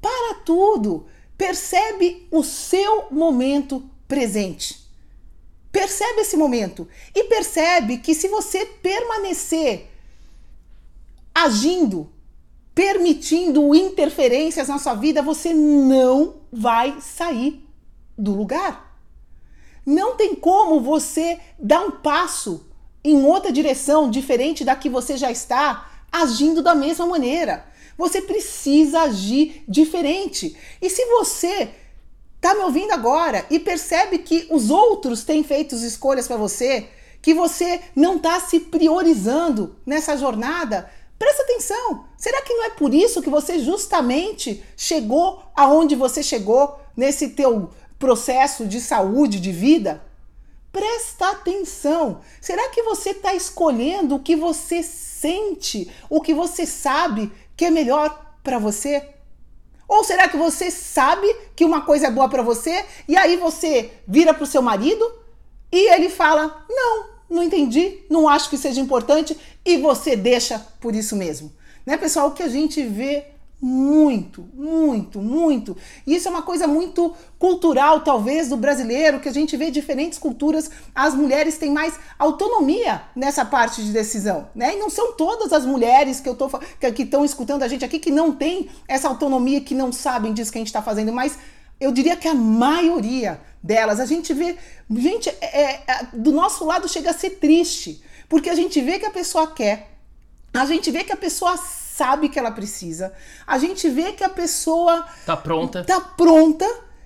Para 0.00 0.34
tudo. 0.44 1.06
Percebe 1.36 2.26
o 2.30 2.42
seu 2.42 3.06
momento 3.10 3.82
presente. 4.06 4.88
Percebe 5.70 6.22
esse 6.22 6.36
momento 6.36 6.88
e 7.14 7.24
percebe 7.24 7.98
que 7.98 8.14
se 8.14 8.26
você 8.28 8.64
permanecer 8.64 9.90
agindo, 11.34 12.10
permitindo 12.74 13.74
interferências 13.74 14.68
na 14.68 14.78
sua 14.78 14.94
vida, 14.94 15.22
você 15.22 15.52
não 15.52 16.36
vai 16.50 17.00
sair 17.00 17.67
do 18.18 18.34
lugar. 18.34 19.00
Não 19.86 20.16
tem 20.16 20.34
como 20.34 20.80
você 20.80 21.38
dar 21.58 21.80
um 21.80 21.92
passo 21.92 22.66
em 23.02 23.24
outra 23.24 23.50
direção 23.50 24.10
diferente 24.10 24.64
da 24.64 24.76
que 24.76 24.90
você 24.90 25.16
já 25.16 25.30
está, 25.30 25.88
agindo 26.10 26.62
da 26.62 26.74
mesma 26.74 27.06
maneira. 27.06 27.64
Você 27.96 28.20
precisa 28.20 29.02
agir 29.02 29.64
diferente. 29.68 30.56
E 30.80 30.90
se 30.90 31.04
você 31.06 31.70
está 32.36 32.54
me 32.54 32.60
ouvindo 32.60 32.92
agora 32.92 33.46
e 33.50 33.58
percebe 33.58 34.18
que 34.18 34.46
os 34.50 34.70
outros 34.70 35.24
têm 35.24 35.42
feito 35.42 35.74
escolhas 35.74 36.26
para 36.26 36.36
você, 36.36 36.88
que 37.20 37.34
você 37.34 37.80
não 37.96 38.16
está 38.16 38.38
se 38.40 38.60
priorizando 38.60 39.76
nessa 39.84 40.16
jornada, 40.16 40.90
presta 41.18 41.42
atenção. 41.42 42.04
Será 42.16 42.42
que 42.42 42.54
não 42.54 42.64
é 42.66 42.70
por 42.70 42.94
isso 42.94 43.22
que 43.22 43.30
você 43.30 43.58
justamente 43.58 44.62
chegou 44.76 45.42
aonde 45.54 45.96
você 45.96 46.22
chegou 46.22 46.78
nesse 46.96 47.30
teu 47.30 47.70
processo 47.98 48.66
de 48.66 48.80
saúde, 48.80 49.40
de 49.40 49.52
vida? 49.52 50.02
Presta 50.70 51.30
atenção. 51.30 52.20
Será 52.40 52.68
que 52.68 52.82
você 52.82 53.10
está 53.10 53.34
escolhendo 53.34 54.16
o 54.16 54.20
que 54.20 54.36
você 54.36 54.82
sente, 54.82 55.90
o 56.08 56.20
que 56.20 56.34
você 56.34 56.66
sabe 56.66 57.32
que 57.56 57.64
é 57.64 57.70
melhor 57.70 58.36
para 58.42 58.58
você? 58.58 59.08
Ou 59.88 60.04
será 60.04 60.28
que 60.28 60.36
você 60.36 60.70
sabe 60.70 61.26
que 61.56 61.64
uma 61.64 61.80
coisa 61.80 62.08
é 62.08 62.10
boa 62.10 62.28
para 62.28 62.42
você 62.42 62.84
e 63.08 63.16
aí 63.16 63.36
você 63.36 63.90
vira 64.06 64.34
para 64.34 64.44
o 64.44 64.46
seu 64.46 64.60
marido 64.60 65.10
e 65.72 65.90
ele 65.94 66.10
fala: 66.10 66.64
Não, 66.68 67.06
não 67.30 67.42
entendi, 67.42 68.00
não 68.10 68.28
acho 68.28 68.50
que 68.50 68.58
seja 68.58 68.80
importante 68.80 69.36
e 69.64 69.78
você 69.78 70.14
deixa 70.14 70.58
por 70.78 70.94
isso 70.94 71.16
mesmo? 71.16 71.50
Né, 71.86 71.96
pessoal? 71.96 72.28
O 72.28 72.32
que 72.32 72.42
a 72.42 72.48
gente 72.48 72.82
vê 72.84 73.28
muito, 73.60 74.48
muito, 74.54 75.18
muito. 75.20 75.76
Isso 76.06 76.28
é 76.28 76.30
uma 76.30 76.42
coisa 76.42 76.68
muito 76.68 77.14
cultural, 77.38 78.00
talvez, 78.02 78.48
do 78.48 78.56
brasileiro, 78.56 79.18
que 79.18 79.28
a 79.28 79.32
gente 79.32 79.56
vê 79.56 79.70
diferentes 79.70 80.18
culturas, 80.18 80.70
as 80.94 81.14
mulheres 81.14 81.58
têm 81.58 81.72
mais 81.72 81.98
autonomia 82.18 83.02
nessa 83.16 83.44
parte 83.44 83.82
de 83.82 83.90
decisão, 83.90 84.48
né? 84.54 84.76
E 84.76 84.78
não 84.78 84.88
são 84.88 85.12
todas 85.12 85.52
as 85.52 85.66
mulheres 85.66 86.20
que 86.20 86.28
eu 86.28 86.36
tô 86.36 86.48
que 86.48 87.02
estão 87.02 87.24
escutando 87.24 87.64
a 87.64 87.68
gente 87.68 87.84
aqui 87.84 87.98
que 87.98 88.12
não 88.12 88.32
tem 88.32 88.68
essa 88.86 89.08
autonomia, 89.08 89.60
que 89.60 89.74
não 89.74 89.92
sabem 89.92 90.32
disso 90.32 90.52
que 90.52 90.58
a 90.58 90.60
gente 90.60 90.68
está 90.68 90.82
fazendo, 90.82 91.12
mas 91.12 91.36
eu 91.80 91.90
diria 91.90 92.16
que 92.16 92.28
a 92.28 92.34
maioria 92.34 93.40
delas, 93.62 93.98
a 93.98 94.06
gente 94.06 94.32
vê, 94.32 94.56
gente, 94.96 95.28
é, 95.40 95.72
é, 95.72 96.08
do 96.12 96.32
nosso 96.32 96.64
lado 96.64 96.88
chega 96.88 97.10
a 97.10 97.14
ser 97.14 97.30
triste, 97.30 98.02
porque 98.28 98.48
a 98.48 98.54
gente 98.54 98.80
vê 98.80 98.98
que 98.98 99.06
a 99.06 99.10
pessoa 99.10 99.48
quer, 99.48 99.90
a 100.54 100.64
gente 100.64 100.90
vê 100.90 101.02
que 101.04 101.12
a 101.12 101.16
pessoa 101.16 101.56
sabe 101.98 102.28
que 102.28 102.38
ela 102.38 102.52
precisa. 102.52 103.12
A 103.44 103.58
gente 103.58 103.90
vê 103.90 104.12
que 104.12 104.22
a 104.22 104.28
pessoa 104.28 105.04
tá 105.26 105.36
pronta. 105.36 105.82
Tá 105.82 106.00
pronta 106.00 106.64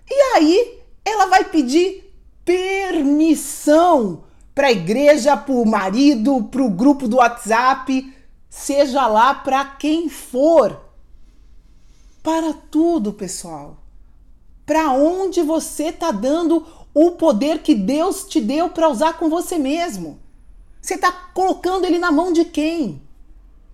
e 0.08 0.14
aí 0.36 0.78
ela 1.02 1.26
vai 1.26 1.44
pedir 1.44 2.14
permissão 2.44 4.24
para 4.54 4.66
a 4.66 4.72
igreja, 4.72 5.34
para 5.34 5.54
o 5.54 5.64
marido, 5.64 6.44
para 6.44 6.62
o 6.62 6.68
grupo 6.68 7.08
do 7.08 7.16
WhatsApp, 7.16 8.14
seja 8.50 9.06
lá 9.06 9.34
para 9.34 9.64
quem 9.64 10.10
for. 10.10 10.78
Para 12.22 12.52
tudo, 12.52 13.14
pessoal. 13.14 13.78
Para 14.66 14.92
onde 14.92 15.40
você 15.42 15.90
tá 15.90 16.10
dando 16.10 16.66
o 16.94 17.12
poder 17.12 17.62
que 17.62 17.74
Deus 17.74 18.24
te 18.24 18.40
deu 18.40 18.68
para 18.68 18.90
usar 18.90 19.14
com 19.14 19.30
você 19.30 19.56
mesmo? 19.58 20.20
Você 20.82 20.94
está 20.94 21.10
colocando 21.10 21.86
ele 21.86 21.98
na 21.98 22.12
mão 22.12 22.32
de 22.32 22.44
quem? 22.44 23.00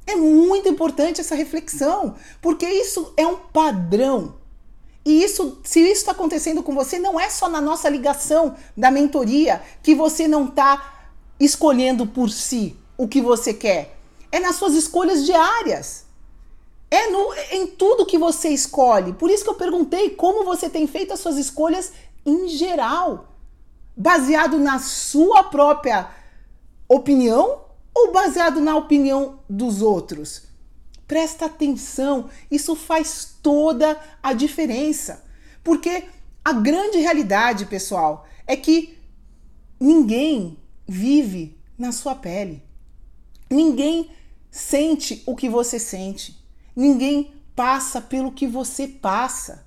É 0.08 0.16
muito 0.16 0.66
importante 0.66 1.20
essa 1.20 1.34
reflexão, 1.34 2.14
porque 2.40 2.66
isso 2.66 3.12
é 3.14 3.26
um 3.26 3.36
padrão. 3.36 4.36
E 5.04 5.22
isso, 5.22 5.58
se 5.62 5.80
isso 5.80 6.00
está 6.00 6.12
acontecendo 6.12 6.62
com 6.62 6.74
você, 6.74 6.98
não 6.98 7.20
é 7.20 7.28
só 7.28 7.46
na 7.46 7.60
nossa 7.60 7.90
ligação 7.90 8.56
da 8.74 8.90
mentoria 8.90 9.62
que 9.82 9.94
você 9.94 10.26
não 10.26 10.46
está 10.46 11.10
escolhendo 11.38 12.06
por 12.06 12.30
si 12.30 12.74
o 12.96 13.06
que 13.06 13.20
você 13.20 13.52
quer. 13.52 13.98
É 14.32 14.40
nas 14.40 14.56
suas 14.56 14.72
escolhas 14.72 15.26
diárias. 15.26 16.06
É 16.90 17.10
no, 17.10 17.34
em 17.52 17.66
tudo 17.66 18.06
que 18.06 18.16
você 18.16 18.48
escolhe. 18.48 19.12
Por 19.12 19.28
isso 19.28 19.44
que 19.44 19.50
eu 19.50 19.56
perguntei 19.56 20.08
como 20.08 20.42
você 20.42 20.70
tem 20.70 20.86
feito 20.86 21.12
as 21.12 21.20
suas 21.20 21.36
escolhas 21.36 21.92
em 22.24 22.48
geral, 22.48 23.28
baseado 23.94 24.58
na 24.58 24.78
sua 24.78 25.44
própria 25.44 26.08
opinião 26.88 27.67
ou 27.98 28.12
baseado 28.12 28.60
na 28.60 28.76
opinião 28.76 29.40
dos 29.48 29.82
outros? 29.82 30.42
Presta 31.06 31.46
atenção, 31.46 32.28
isso 32.50 32.76
faz 32.76 33.36
toda 33.42 33.98
a 34.22 34.32
diferença. 34.32 35.24
Porque 35.64 36.04
a 36.44 36.52
grande 36.52 36.98
realidade, 36.98 37.66
pessoal, 37.66 38.26
é 38.46 38.56
que 38.56 38.98
ninguém 39.80 40.58
vive 40.86 41.58
na 41.78 41.92
sua 41.92 42.14
pele. 42.14 42.62
Ninguém 43.50 44.10
sente 44.50 45.22
o 45.26 45.34
que 45.34 45.48
você 45.48 45.78
sente. 45.78 46.38
Ninguém 46.76 47.34
passa 47.56 48.00
pelo 48.00 48.32
que 48.32 48.46
você 48.46 48.86
passa. 48.86 49.66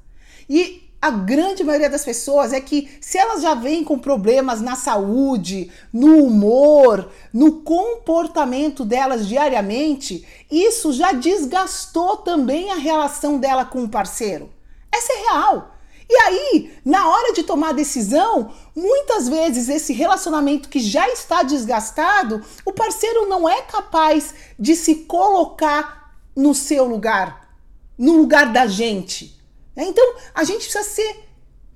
E 0.50 0.91
a 1.02 1.10
grande 1.10 1.64
maioria 1.64 1.90
das 1.90 2.06
pessoas 2.06 2.54
é 2.54 2.62
que 2.62 2.88
se 3.02 3.18
elas 3.18 3.42
já 3.42 3.56
vêm 3.56 3.84
com 3.84 3.98
problemas 3.98 4.62
na 4.62 4.76
saúde, 4.76 5.72
no 5.92 6.24
humor, 6.24 7.10
no 7.34 7.64
comportamento 7.64 8.86
delas 8.86 9.28
diariamente, 9.28 10.24
isso 10.50 10.94
já 10.94 11.12
desgastou 11.12 12.18
também 12.18 12.70
a 12.72 12.76
relação 12.76 13.40
dela 13.40 13.66
com 13.66 13.84
o 13.84 13.90
parceiro. 13.90 14.52
Essa 14.92 15.12
é 15.12 15.18
real. 15.24 15.76
E 16.08 16.16
aí, 16.18 16.74
na 16.86 17.08
hora 17.08 17.34
de 17.34 17.42
tomar 17.42 17.74
decisão, 17.74 18.52
muitas 18.76 19.28
vezes 19.28 19.70
esse 19.70 19.94
relacionamento 19.94 20.70
que 20.70 20.80
já 20.80 21.10
está 21.10 21.42
desgastado, 21.42 22.44
o 22.64 22.74
parceiro 22.74 23.28
não 23.28 23.50
é 23.50 23.62
capaz 23.64 24.36
de 24.60 24.76
se 24.76 24.96
colocar 25.06 26.14
no 26.36 26.54
seu 26.54 26.86
lugar, 26.86 27.56
no 27.98 28.18
lugar 28.18 28.52
da 28.52 28.68
gente. 28.68 29.41
Né? 29.76 29.86
Então 29.86 30.16
a 30.34 30.44
gente 30.44 30.64
precisa 30.64 30.84
ser 30.84 31.24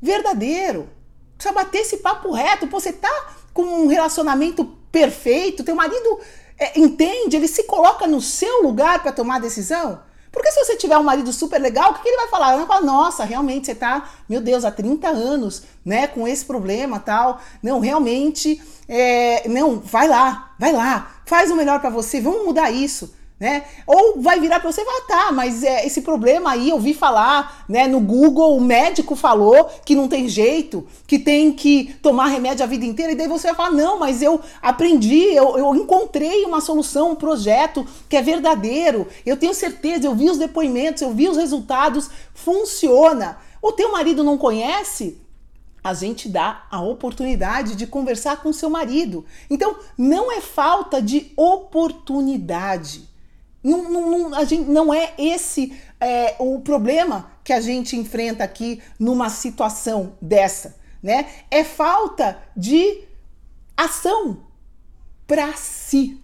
verdadeiro, 0.02 0.90
precisa 1.38 1.54
bater 1.54 1.80
esse 1.80 1.98
papo 1.98 2.32
reto. 2.32 2.68
Pô, 2.68 2.80
você 2.80 2.94
tá 2.94 3.34
com 3.54 3.64
um 3.64 3.88
relacionamento 3.88 4.66
perfeito, 4.92 5.64
teu 5.64 5.75
marido 5.75 6.20
é, 6.58 6.80
entende, 6.80 7.36
ele 7.36 7.48
se 7.48 7.64
coloca 7.64 8.08
no 8.08 8.22
seu 8.22 8.62
lugar 8.62 9.02
para 9.02 9.12
tomar 9.12 9.40
decisão. 9.40 10.02
Porque 10.36 10.52
se 10.52 10.66
você 10.66 10.75
tiver 10.75 10.98
um 10.98 11.04
marido 11.04 11.32
super 11.32 11.60
legal, 11.62 11.92
o 11.92 11.94
que, 11.94 12.02
que 12.02 12.10
ele 12.10 12.18
vai 12.18 12.28
falar? 12.28 12.50
Ele 12.50 12.66
vai 12.66 12.68
falar, 12.68 12.82
nossa, 12.82 13.24
realmente 13.24 13.68
você 13.68 13.75
tá, 13.75 14.10
meu 14.28 14.42
Deus, 14.42 14.66
há 14.66 14.72
30 14.72 15.08
anos, 15.08 15.64
né, 15.84 16.08
com 16.08 16.28
esse 16.28 16.44
problema 16.44 17.00
tal. 17.00 17.40
Não, 17.64 17.80
realmente, 17.80 18.62
é, 18.86 19.48
não, 19.48 19.80
vai 19.80 20.10
lá, 20.10 20.54
vai 20.60 20.74
lá, 20.74 21.22
faz 21.25 21.50
o 21.50 21.56
melhor 21.56 21.80
para 21.80 21.90
você, 21.90 22.20
vamos 22.20 22.46
mudar 22.46 22.70
isso. 22.70 23.16
Né? 23.39 23.65
Ou 23.86 24.22
vai 24.22 24.39
virar 24.39 24.62
para 24.62 24.72
você 24.72 24.82
e 24.82 24.86
falar, 24.86 25.01
tá, 25.01 25.32
mas 25.32 25.62
é, 25.62 25.86
esse 25.86 26.01
problema 26.01 26.51
aí 26.51 26.70
eu 26.70 26.80
vi 26.80 26.94
falar, 26.94 27.65
né, 27.68 27.86
no 27.86 28.00
Google, 28.00 28.56
o 28.56 28.62
médico 28.62 29.15
falou 29.15 29.70
que 29.84 29.94
não 29.94 30.08
tem 30.08 30.27
jeito, 30.30 30.88
que 31.06 31.20
tem 31.20 31.51
que 31.51 31.96
tomar 32.01 32.27
remédio 32.27 32.63
a 32.63 32.68
vida 32.68 32.86
inteira, 32.86 33.12
e 33.12 33.15
daí 33.15 33.27
você 33.27 33.48
vai 33.48 33.56
falar, 33.56 33.72
não, 33.72 34.00
mas 34.00 34.22
eu 34.22 34.39
aprendi, 34.62 35.34
eu, 35.34 35.58
eu 35.58 35.75
encontrei 35.75 36.46
uma 36.46 36.62
solução, 36.62 37.12
um 37.12 37.15
projeto 37.15 37.86
que 38.08 38.15
é 38.15 38.22
verdadeiro, 38.22 39.06
eu 39.25 39.36
tenho 39.36 39.54
certeza, 39.54 40.06
eu 40.06 40.15
vi 40.15 40.30
os 40.30 40.38
depoimentos, 40.38 41.01
eu 41.01 41.12
vi 41.12 41.27
os 41.27 41.38
resultados, 41.38 42.10
funciona. 42.34 43.38
O 43.62 43.72
teu 43.72 43.92
marido 43.92 44.24
não 44.24 44.38
conhece? 44.38 45.20
a 45.84 45.94
gente 45.94 46.27
dá 46.27 46.65
a 46.72 46.82
oportunidade 46.82 47.75
de 47.75 47.86
conversar 47.86 48.42
com 48.42 48.51
seu 48.51 48.72
marido. 48.72 49.24
Então, 49.48 49.75
não 49.96 50.32
é 50.32 50.42
falta 50.42 51.00
de 51.00 51.32
oportunidade. 51.38 53.04
Não, 53.65 53.89
não, 53.89 54.29
não, 54.29 54.36
a 54.36 54.43
gente, 54.43 54.69
não 54.69 54.93
é 54.93 55.15
esse 55.17 55.75
é, 56.00 56.36
o 56.38 56.60
problema 56.60 57.31
que 57.43 57.51
a 57.51 57.60
gente 57.60 57.95
enfrenta 57.95 58.43
aqui 58.43 58.79
numa 59.00 59.27
situação 59.27 60.15
dessa, 60.22 60.75
né? 61.01 61.27
É 61.50 61.63
falta 61.63 62.39
de 62.55 63.01
ação 63.75 64.45
para 65.25 65.53
si. 65.53 66.22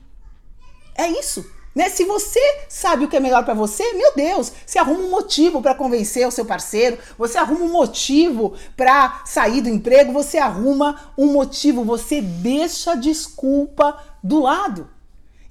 É 0.95 1.07
isso. 1.07 1.43
Né? 1.73 1.89
Se 1.89 2.05
você 2.05 2.39
sabe 2.69 3.05
o 3.05 3.07
que 3.07 3.17
é 3.17 3.19
melhor 3.19 3.43
para 3.43 3.55
você, 3.55 3.91
meu 3.93 4.13
Deus, 4.13 4.51
você 4.63 4.77
arruma 4.77 4.99
um 4.99 5.09
motivo 5.09 5.63
para 5.63 5.73
convencer 5.73 6.27
o 6.27 6.31
seu 6.31 6.45
parceiro, 6.45 6.99
você 7.17 7.39
arruma 7.39 7.65
um 7.65 7.71
motivo 7.71 8.53
para 8.77 9.23
sair 9.25 9.61
do 9.61 9.69
emprego, 9.69 10.13
você 10.13 10.37
arruma 10.37 11.11
um 11.17 11.33
motivo, 11.33 11.83
você 11.83 12.21
deixa 12.21 12.91
a 12.91 12.95
desculpa 12.95 13.97
do 14.21 14.41
lado. 14.41 15.00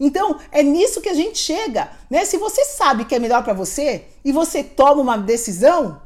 Então, 0.00 0.40
é 0.50 0.62
nisso 0.62 1.02
que 1.02 1.11
a 1.11 1.14
gente 1.14 1.37
chega, 1.37 1.92
né? 2.09 2.25
Se 2.25 2.38
você 2.38 2.64
sabe 2.64 3.04
que 3.04 3.14
é 3.14 3.19
melhor 3.19 3.45
para 3.45 3.52
você 3.52 4.07
e 4.25 4.33
você 4.33 4.64
toma 4.64 5.02
uma 5.02 5.19
decisão, 5.19 6.00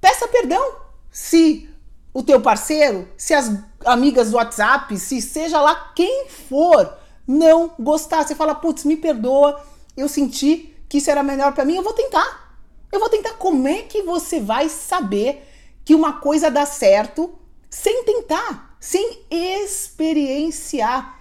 peça 0.00 0.28
perdão. 0.28 0.76
Se 1.10 1.68
o 2.14 2.22
teu 2.22 2.40
parceiro, 2.40 3.08
se 3.16 3.34
as 3.34 3.50
amigas 3.84 4.30
do 4.30 4.36
WhatsApp, 4.36 4.96
se 4.96 5.20
seja 5.20 5.60
lá 5.60 5.92
quem 5.94 6.28
for, 6.28 6.96
não 7.26 7.72
gostar, 7.80 8.24
você 8.24 8.36
fala, 8.36 8.54
putz, 8.54 8.84
me 8.84 8.96
perdoa, 8.96 9.60
eu 9.96 10.08
senti 10.08 10.72
que 10.88 10.98
isso 10.98 11.10
era 11.10 11.24
melhor 11.24 11.52
para 11.52 11.64
mim, 11.64 11.74
eu 11.74 11.82
vou 11.82 11.94
tentar. 11.94 12.46
Eu 12.92 13.00
vou 13.00 13.08
tentar. 13.08 13.32
Como 13.32 13.66
é 13.66 13.82
que 13.82 14.02
você 14.02 14.38
vai 14.38 14.68
saber 14.68 15.44
que 15.84 15.96
uma 15.96 16.12
coisa 16.20 16.48
dá 16.48 16.64
certo 16.64 17.36
sem 17.68 18.04
tentar, 18.04 18.76
sem 18.78 19.22
experienciar? 19.28 21.15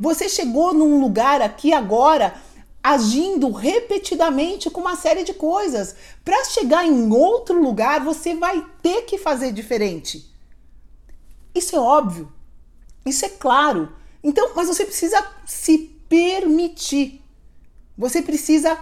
Você 0.00 0.30
chegou 0.30 0.72
num 0.72 0.98
lugar 0.98 1.42
aqui 1.42 1.74
agora 1.74 2.34
agindo 2.82 3.50
repetidamente 3.50 4.70
com 4.70 4.80
uma 4.80 4.96
série 4.96 5.22
de 5.24 5.34
coisas. 5.34 5.94
Para 6.24 6.42
chegar 6.46 6.86
em 6.86 7.12
outro 7.12 7.62
lugar, 7.62 8.02
você 8.02 8.34
vai 8.34 8.64
ter 8.80 9.02
que 9.02 9.18
fazer 9.18 9.52
diferente. 9.52 10.26
Isso 11.54 11.76
é 11.76 11.78
óbvio. 11.78 12.32
Isso 13.04 13.26
é 13.26 13.28
claro. 13.28 13.92
Então, 14.24 14.52
mas 14.56 14.68
você 14.68 14.86
precisa 14.86 15.22
se 15.44 15.76
permitir. 16.08 17.22
Você 17.98 18.22
precisa 18.22 18.78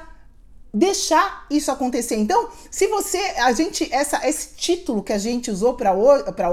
deixar 0.72 1.46
isso 1.50 1.72
acontecer. 1.72 2.14
Então, 2.14 2.48
se 2.70 2.86
você, 2.86 3.18
a 3.38 3.52
gente, 3.52 3.92
essa, 3.92 4.24
esse 4.28 4.54
título 4.54 5.02
que 5.02 5.12
a 5.12 5.18
gente 5.18 5.50
usou 5.50 5.74
para 5.74 5.92
hoje, 5.92 6.24
para 6.36 6.50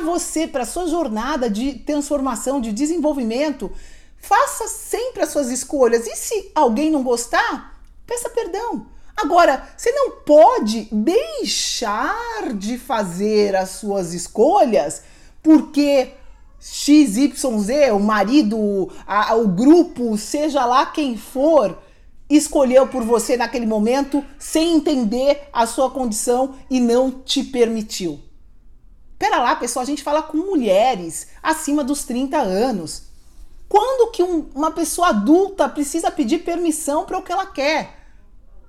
você, 0.00 0.46
para 0.46 0.64
sua 0.64 0.88
jornada 0.88 1.48
de 1.48 1.74
transformação, 1.74 2.60
de 2.60 2.72
desenvolvimento, 2.72 3.70
faça 4.16 4.66
sempre 4.66 5.22
as 5.22 5.30
suas 5.30 5.50
escolhas. 5.50 6.06
E 6.06 6.16
se 6.16 6.50
alguém 6.54 6.90
não 6.90 7.02
gostar, 7.02 7.80
peça 8.06 8.28
perdão. 8.30 8.86
Agora, 9.16 9.68
você 9.76 9.90
não 9.92 10.12
pode 10.12 10.88
deixar 10.92 12.54
de 12.54 12.78
fazer 12.78 13.56
as 13.56 13.70
suas 13.70 14.14
escolhas 14.14 15.02
porque 15.42 16.12
XYZ, 16.60 17.46
o 17.92 17.98
marido, 17.98 18.90
a, 19.06 19.34
o 19.36 19.48
grupo, 19.48 20.16
seja 20.16 20.64
lá 20.64 20.86
quem 20.86 21.16
for, 21.16 21.78
escolheu 22.28 22.86
por 22.88 23.02
você 23.02 23.36
naquele 23.36 23.66
momento 23.66 24.24
sem 24.38 24.76
entender 24.76 25.48
a 25.52 25.66
sua 25.66 25.90
condição 25.90 26.54
e 26.68 26.80
não 26.80 27.10
te 27.10 27.42
permitiu. 27.42 28.20
Pera 29.18 29.40
lá, 29.40 29.56
pessoal, 29.56 29.82
a 29.82 29.86
gente 29.86 30.02
fala 30.02 30.22
com 30.22 30.36
mulheres 30.36 31.28
acima 31.42 31.82
dos 31.82 32.04
30 32.04 32.38
anos. 32.38 33.08
Quando 33.68 34.10
que 34.10 34.22
um, 34.22 34.48
uma 34.54 34.70
pessoa 34.70 35.08
adulta 35.08 35.68
precisa 35.68 36.10
pedir 36.10 36.38
permissão 36.38 37.04
para 37.04 37.18
o 37.18 37.22
que 37.22 37.32
ela 37.32 37.46
quer? 37.46 37.98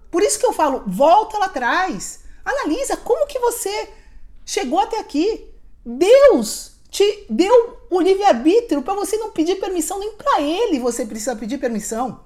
Por 0.10 0.24
isso 0.24 0.40
que 0.40 0.46
eu 0.46 0.52
falo, 0.52 0.84
volta 0.88 1.38
lá 1.38 1.46
atrás. 1.46 2.22
Analisa 2.44 2.98
como 2.98 3.28
que 3.28 3.38
você 3.38 3.90
chegou 4.44 4.80
até 4.80 5.00
aqui. 5.00 5.48
Deus 5.86 6.72
te 6.90 7.26
deu 7.30 7.78
o 7.90 8.02
livre-arbítrio 8.02 8.82
para 8.82 8.96
você 8.96 9.18
não 9.18 9.32
pedir 9.32 9.60
permissão, 9.60 10.00
nem 10.00 10.14
para 10.14 10.42
ele 10.42 10.80
você 10.80 11.06
precisa 11.06 11.36
pedir 11.36 11.60
permissão. 11.60 12.22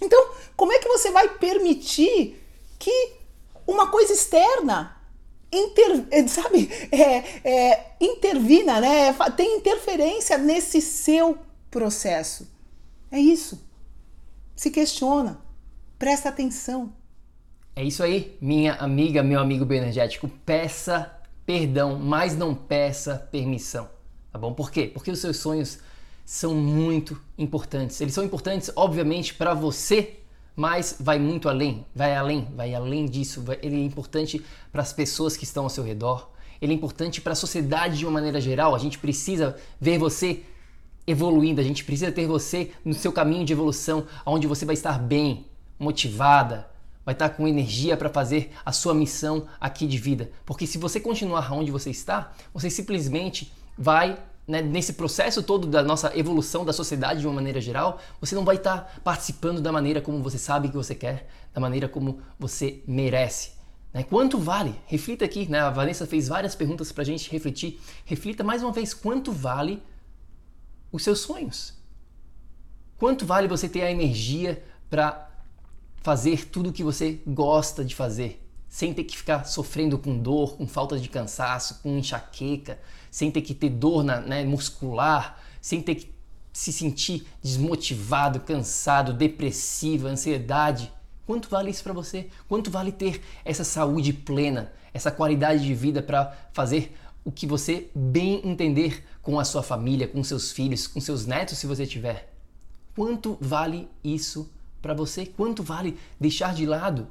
Então, 0.00 0.30
como 0.56 0.72
é 0.72 0.78
que 0.78 0.88
você 0.88 1.12
vai 1.12 1.28
permitir 1.28 2.44
que 2.78 3.12
uma 3.64 3.90
coisa 3.90 4.12
externa 4.12 4.91
inter, 5.52 6.06
eh, 6.10 6.26
sabe, 6.26 6.70
é, 6.90 7.48
é, 7.48 7.96
intervina, 8.00 8.80
né? 8.80 9.12
Tem 9.36 9.58
interferência 9.58 10.38
nesse 10.38 10.80
seu 10.80 11.38
processo. 11.70 12.50
É 13.10 13.18
isso. 13.18 13.62
Se 14.56 14.70
questiona, 14.70 15.40
presta 15.98 16.30
atenção. 16.30 16.92
É 17.76 17.84
isso 17.84 18.02
aí, 18.02 18.36
minha 18.40 18.74
amiga, 18.74 19.22
meu 19.22 19.40
amigo 19.40 19.64
bioenergético. 19.64 20.28
Peça 20.44 21.10
perdão, 21.44 21.98
mas 21.98 22.36
não 22.36 22.54
peça 22.54 23.28
permissão. 23.30 23.88
Tá 24.30 24.38
bom? 24.38 24.54
Por 24.54 24.70
quê? 24.70 24.90
Porque 24.92 25.10
os 25.10 25.18
seus 25.18 25.36
sonhos 25.38 25.78
são 26.24 26.54
muito 26.54 27.20
importantes. 27.36 28.00
Eles 28.00 28.14
são 28.14 28.24
importantes, 28.24 28.70
obviamente, 28.74 29.34
para 29.34 29.52
você 29.52 30.21
mas 30.54 30.96
vai 31.00 31.18
muito 31.18 31.48
além, 31.48 31.84
vai 31.94 32.14
além, 32.14 32.48
vai 32.54 32.74
além 32.74 33.06
disso. 33.06 33.44
Ele 33.62 33.76
é 33.76 33.84
importante 33.84 34.44
para 34.70 34.82
as 34.82 34.92
pessoas 34.92 35.36
que 35.36 35.44
estão 35.44 35.64
ao 35.64 35.70
seu 35.70 35.84
redor, 35.84 36.30
ele 36.60 36.72
é 36.72 36.76
importante 36.76 37.20
para 37.20 37.32
a 37.32 37.36
sociedade 37.36 37.98
de 37.98 38.06
uma 38.06 38.12
maneira 38.12 38.40
geral. 38.40 38.72
A 38.72 38.78
gente 38.78 38.96
precisa 38.96 39.56
ver 39.80 39.98
você 39.98 40.44
evoluindo, 41.04 41.60
a 41.60 41.64
gente 41.64 41.84
precisa 41.84 42.12
ter 42.12 42.26
você 42.26 42.70
no 42.84 42.94
seu 42.94 43.12
caminho 43.12 43.44
de 43.44 43.52
evolução, 43.52 44.06
onde 44.24 44.46
você 44.46 44.64
vai 44.64 44.74
estar 44.74 44.96
bem, 44.96 45.44
motivada, 45.76 46.68
vai 47.04 47.14
estar 47.14 47.30
com 47.30 47.48
energia 47.48 47.96
para 47.96 48.08
fazer 48.08 48.52
a 48.64 48.70
sua 48.70 48.94
missão 48.94 49.46
aqui 49.60 49.86
de 49.88 49.98
vida. 49.98 50.30
Porque 50.46 50.66
se 50.66 50.78
você 50.78 51.00
continuar 51.00 51.52
onde 51.52 51.72
você 51.72 51.90
está, 51.90 52.32
você 52.54 52.70
simplesmente 52.70 53.52
vai 53.76 54.16
né, 54.46 54.60
nesse 54.60 54.94
processo 54.94 55.42
todo 55.42 55.66
da 55.66 55.82
nossa 55.82 56.16
evolução 56.16 56.64
da 56.64 56.72
sociedade 56.72 57.20
de 57.20 57.26
uma 57.26 57.34
maneira 57.34 57.60
geral, 57.60 57.98
você 58.20 58.34
não 58.34 58.44
vai 58.44 58.56
estar 58.56 58.78
tá 58.78 59.00
participando 59.04 59.60
da 59.60 59.70
maneira 59.70 60.00
como 60.00 60.22
você 60.22 60.38
sabe 60.38 60.68
que 60.68 60.76
você 60.76 60.94
quer, 60.94 61.28
da 61.54 61.60
maneira 61.60 61.88
como 61.88 62.20
você 62.38 62.82
merece. 62.86 63.52
Né? 63.92 64.02
Quanto 64.02 64.38
vale? 64.38 64.74
Reflita 64.86 65.24
aqui, 65.24 65.48
né? 65.48 65.60
a 65.60 65.70
Vanessa 65.70 66.06
fez 66.06 66.28
várias 66.28 66.54
perguntas 66.54 66.90
para 66.90 67.02
a 67.02 67.06
gente 67.06 67.30
refletir. 67.30 67.80
Reflita 68.04 68.42
mais 68.42 68.62
uma 68.62 68.72
vez, 68.72 68.92
quanto 68.92 69.30
vale 69.30 69.82
os 70.90 71.04
seus 71.04 71.20
sonhos? 71.20 71.74
Quanto 72.98 73.24
vale 73.24 73.48
você 73.48 73.68
ter 73.68 73.82
a 73.82 73.90
energia 73.90 74.62
para 74.88 75.28
fazer 76.02 76.48
tudo 76.48 76.70
o 76.70 76.72
que 76.72 76.82
você 76.82 77.20
gosta 77.26 77.84
de 77.84 77.94
fazer? 77.94 78.41
Sem 78.72 78.94
ter 78.94 79.04
que 79.04 79.18
ficar 79.18 79.44
sofrendo 79.44 79.98
com 79.98 80.16
dor, 80.16 80.56
com 80.56 80.66
falta 80.66 80.98
de 80.98 81.06
cansaço, 81.06 81.80
com 81.82 81.98
enxaqueca, 81.98 82.80
sem 83.10 83.30
ter 83.30 83.42
que 83.42 83.52
ter 83.52 83.68
dor 83.68 84.02
na, 84.02 84.18
né, 84.18 84.46
muscular, 84.46 85.38
sem 85.60 85.82
ter 85.82 85.96
que 85.96 86.10
se 86.54 86.72
sentir 86.72 87.26
desmotivado, 87.42 88.40
cansado, 88.40 89.12
depressivo, 89.12 90.06
ansiedade. 90.06 90.90
Quanto 91.26 91.50
vale 91.50 91.70
isso 91.70 91.82
para 91.82 91.92
você? 91.92 92.30
Quanto 92.48 92.70
vale 92.70 92.90
ter 92.90 93.20
essa 93.44 93.62
saúde 93.62 94.10
plena, 94.10 94.72
essa 94.94 95.10
qualidade 95.10 95.62
de 95.62 95.74
vida 95.74 96.02
para 96.02 96.34
fazer 96.54 96.96
o 97.26 97.30
que 97.30 97.46
você 97.46 97.90
bem 97.94 98.40
entender 98.42 99.04
com 99.20 99.38
a 99.38 99.44
sua 99.44 99.62
família, 99.62 100.08
com 100.08 100.24
seus 100.24 100.50
filhos, 100.50 100.86
com 100.86 100.98
seus 100.98 101.26
netos, 101.26 101.58
se 101.58 101.66
você 101.66 101.86
tiver? 101.86 102.32
Quanto 102.96 103.36
vale 103.38 103.86
isso 104.02 104.50
para 104.80 104.94
você? 104.94 105.26
Quanto 105.26 105.62
vale 105.62 105.98
deixar 106.18 106.54
de 106.54 106.64
lado 106.64 107.06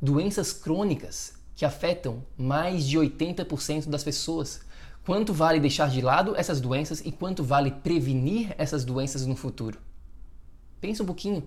doenças 0.00 0.52
crônicas 0.52 1.34
que 1.54 1.64
afetam 1.64 2.24
mais 2.36 2.86
de 2.86 2.96
80% 2.96 3.88
das 3.88 4.04
pessoas. 4.04 4.60
Quanto 5.04 5.32
vale 5.32 5.58
deixar 5.58 5.88
de 5.88 6.00
lado 6.00 6.36
essas 6.36 6.60
doenças 6.60 7.00
e 7.04 7.10
quanto 7.10 7.42
vale 7.42 7.70
prevenir 7.70 8.54
essas 8.58 8.84
doenças 8.84 9.26
no 9.26 9.34
futuro? 9.34 9.78
Pensa 10.80 11.02
um 11.02 11.06
pouquinho, 11.06 11.42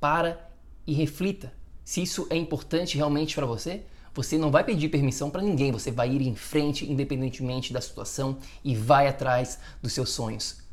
para 0.00 0.50
e 0.86 0.94
reflita. 0.94 1.52
Se 1.84 2.02
isso 2.02 2.26
é 2.30 2.36
importante 2.36 2.96
realmente 2.96 3.34
para 3.34 3.44
você, 3.44 3.84
você 4.14 4.38
não 4.38 4.50
vai 4.50 4.64
pedir 4.64 4.88
permissão 4.88 5.28
para 5.28 5.42
ninguém, 5.42 5.70
você 5.70 5.90
vai 5.90 6.10
ir 6.10 6.22
em 6.22 6.34
frente 6.34 6.90
independentemente 6.90 7.72
da 7.72 7.80
situação 7.82 8.38
e 8.64 8.74
vai 8.74 9.06
atrás 9.06 9.58
dos 9.82 9.92
seus 9.92 10.08
sonhos. 10.10 10.65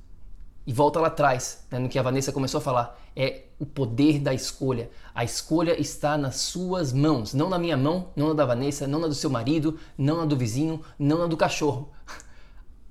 E 0.66 0.72
volta 0.72 1.00
lá 1.00 1.08
atrás, 1.08 1.66
né, 1.70 1.78
no 1.78 1.90
que 1.90 2.00
a 2.00 2.02
Vanessa 2.02 2.32
começou 2.32 2.60
a 2.60 2.62
falar, 2.62 3.00
é 3.16 3.44
o 3.60 3.66
poder 3.66 4.20
da 4.20 4.34
escolha. 4.34 4.90
A 5.14 5.24
escolha 5.24 5.80
está 5.80 6.18
nas 6.18 6.38
suas 6.38 6.94
mãos, 6.94 7.34
não 7.34 7.50
na 7.50 7.60
minha 7.60 7.76
mão, 7.76 8.10
não 8.16 8.30
na 8.30 8.34
da 8.34 8.46
Vanessa, 8.46 8.88
não 8.88 9.00
na 9.00 9.08
do 9.08 9.14
seu 9.14 9.30
marido, 9.30 9.78
não 9.98 10.18
na 10.18 10.26
do 10.26 10.38
vizinho, 10.38 10.82
não 10.98 11.18
na 11.18 11.28
do 11.28 11.38
cachorro. 11.38 11.90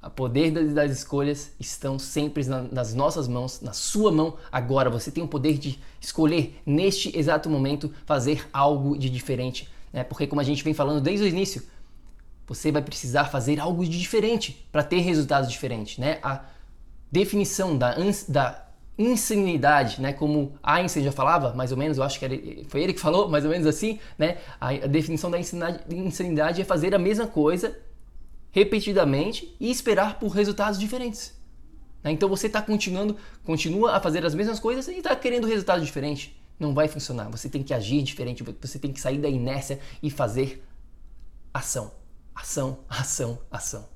O 0.05 0.11
poder 0.11 0.51
das 0.51 0.91
escolhas 0.91 1.53
estão 1.61 1.97
sempre 1.97 2.45
nas 2.73 2.93
nossas 2.93 3.29
mãos, 3.29 3.61
na 3.61 3.73
sua 3.73 4.11
mão 4.11 4.37
agora. 4.51 4.91
Você 4.91 5.13
tem 5.13 5.23
o 5.23 5.29
poder 5.29 5.57
de 5.59 5.79
escolher 6.01 6.61
neste 6.67 7.17
exato 7.17 7.49
momento 7.49 7.95
fazer 8.05 8.49
algo 8.53 8.99
de 8.99 9.09
diferente, 9.09 9.69
né? 9.93 10.03
Porque 10.03 10.27
como 10.27 10.41
a 10.41 10.45
gente 10.45 10.65
vem 10.65 10.75
falando 10.75 11.01
desde 11.01 11.25
o 11.25 11.29
início, 11.29 11.63
você 12.49 12.73
vai 12.73 12.83
precisar 12.83 13.27
fazer 13.27 13.61
algo 13.61 13.85
de 13.85 13.97
diferente 13.97 14.67
para 14.73 14.83
ter 14.83 14.99
resultados 14.99 15.49
diferentes, 15.49 15.99
né? 15.99 16.19
A 16.21 16.47
definição 17.13 17.77
da, 17.77 17.95
da 18.29 18.69
insanidade, 18.99 20.01
né? 20.01 20.15
Como 20.15 20.55
Einstein 20.63 21.05
já 21.05 21.13
falava, 21.13 21.53
mais 21.53 21.71
ou 21.71 21.77
menos, 21.77 21.99
eu 21.99 22.05
acho 22.05 22.19
que 22.19 22.25
era, 22.25 22.35
foi 22.69 22.83
ele 22.83 22.95
que 22.95 23.01
falou, 23.01 23.29
mais 23.29 23.45
ou 23.45 23.51
menos 23.51 23.67
assim, 23.67 24.01
né? 24.19 24.39
A, 24.59 24.71
a 24.71 24.87
definição 24.87 25.31
da 25.31 25.39
insanidade, 25.39 25.95
insanidade 25.95 26.63
é 26.63 26.65
fazer 26.65 26.95
a 26.95 26.99
mesma 26.99 27.27
coisa 27.27 27.79
repetidamente 28.51 29.55
e 29.61 29.71
esperar 29.71 30.19
por 30.19 30.29
resultados 30.29 30.79
diferentes. 30.79 31.39
Né? 32.03 32.13
Então 32.13 32.29
você 32.29 32.47
está 32.47 32.61
continuando, 32.63 33.17
continua 33.45 33.97
a 33.97 34.01
fazer 34.01 34.25
as 34.25 34.35
mesmas 34.35 34.59
coisas 34.59 34.89
e 34.89 34.99
está 34.99 35.15
querendo 35.15 35.47
resultados 35.47 35.85
diferentes. 35.85 36.31
Não 36.59 36.75
vai 36.75 36.89
funcionar. 36.89 37.29
Você 37.31 37.49
tem 37.49 37.63
que 37.63 37.75
agir 37.75 38.03
diferente, 38.03 38.43
você 38.43 38.79
tem 38.79 38.93
que 38.93 39.01
sair 39.01 39.19
da 39.19 39.29
inércia 39.29 39.81
e 40.03 40.11
fazer 40.11 40.63
ação. 41.53 41.93
Ação, 42.35 42.79
ação, 42.89 43.39
ação. 43.51 43.89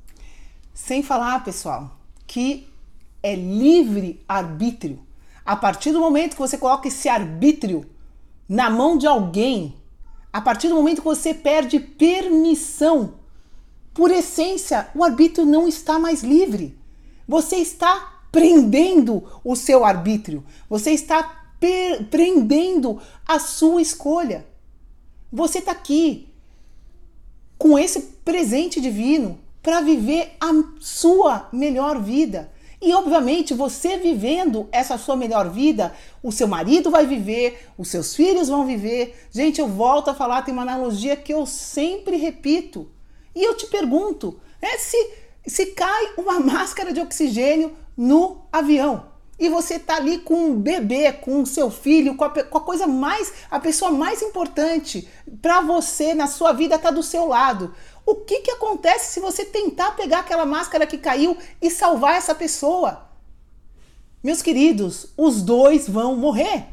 Sem 0.74 1.02
falar, 1.02 1.42
pessoal, 1.44 1.98
que 2.26 2.68
é 3.22 3.34
livre 3.34 4.24
arbítrio. 4.28 5.00
A 5.44 5.56
partir 5.56 5.92
do 5.92 6.00
momento 6.00 6.34
que 6.34 6.40
você 6.40 6.58
coloca 6.58 6.88
esse 6.88 7.08
arbítrio 7.08 7.86
na 8.48 8.68
mão 8.70 8.96
de 8.96 9.06
alguém, 9.06 9.74
a 10.32 10.40
partir 10.40 10.68
do 10.68 10.74
momento 10.74 11.02
que 11.02 11.08
você 11.08 11.32
perde 11.32 11.78
permissão, 11.80 13.14
por 13.94 14.10
essência, 14.10 14.88
o 14.94 15.02
arbítrio 15.02 15.46
não 15.46 15.66
está 15.66 15.98
mais 15.98 16.22
livre. 16.22 16.78
Você 17.26 17.56
está 17.56 18.20
prendendo 18.30 19.24
o 19.42 19.56
seu 19.56 19.84
arbítrio. 19.84 20.44
Você 20.68 20.90
está 20.90 21.48
prendendo 22.10 23.00
a 23.26 23.38
sua 23.38 23.80
escolha. 23.80 24.46
Você 25.32 25.60
está 25.60 25.72
aqui 25.72 26.28
com 27.56 27.78
esse 27.78 28.00
presente 28.22 28.80
divino 28.80 29.38
para 29.62 29.80
viver 29.80 30.36
a 30.38 30.52
sua 30.78 31.48
melhor 31.50 32.00
vida. 32.00 32.52
E 32.80 32.92
obviamente, 32.92 33.54
você 33.54 33.96
vivendo 33.96 34.68
essa 34.70 34.98
sua 34.98 35.16
melhor 35.16 35.48
vida, 35.50 35.94
o 36.22 36.30
seu 36.30 36.46
marido 36.46 36.90
vai 36.90 37.06
viver, 37.06 37.68
os 37.78 37.88
seus 37.88 38.14
filhos 38.14 38.48
vão 38.48 38.66
viver. 38.66 39.16
Gente, 39.30 39.60
eu 39.60 39.68
volto 39.68 40.08
a 40.10 40.14
falar, 40.14 40.42
tem 40.42 40.52
uma 40.52 40.62
analogia 40.62 41.16
que 41.16 41.32
eu 41.32 41.46
sempre 41.46 42.16
repito. 42.16 42.90
E 43.34 43.42
eu 43.42 43.56
te 43.56 43.66
pergunto, 43.66 44.38
né, 44.60 44.76
se, 44.78 44.96
se 45.46 45.66
cai 45.66 46.12
uma 46.16 46.38
máscara 46.40 46.92
de 46.92 47.00
oxigênio 47.00 47.74
no 47.96 48.42
avião, 48.52 49.16
e 49.38 49.50
você 49.50 49.74
está 49.74 49.96
ali 49.96 50.18
com 50.18 50.34
um 50.34 50.54
bebê, 50.54 51.12
com 51.12 51.42
o 51.42 51.46
seu 51.46 51.70
filho, 51.70 52.16
com 52.16 52.24
a, 52.24 52.30
com 52.30 52.58
a 52.58 52.60
coisa 52.60 52.86
mais, 52.86 53.32
a 53.50 53.60
pessoa 53.60 53.90
mais 53.90 54.22
importante 54.22 55.06
para 55.42 55.60
você 55.60 56.14
na 56.14 56.26
sua 56.26 56.52
vida 56.52 56.76
está 56.76 56.90
do 56.90 57.02
seu 57.02 57.26
lado. 57.26 57.74
O 58.06 58.14
que, 58.14 58.40
que 58.40 58.52
acontece 58.52 59.12
se 59.12 59.20
você 59.20 59.44
tentar 59.44 59.96
pegar 59.96 60.20
aquela 60.20 60.46
máscara 60.46 60.86
que 60.86 60.96
caiu 60.96 61.36
e 61.60 61.68
salvar 61.68 62.14
essa 62.14 62.36
pessoa? 62.36 63.08
Meus 64.22 64.40
queridos, 64.40 65.08
os 65.16 65.42
dois 65.42 65.88
vão 65.88 66.14
morrer. 66.14 66.66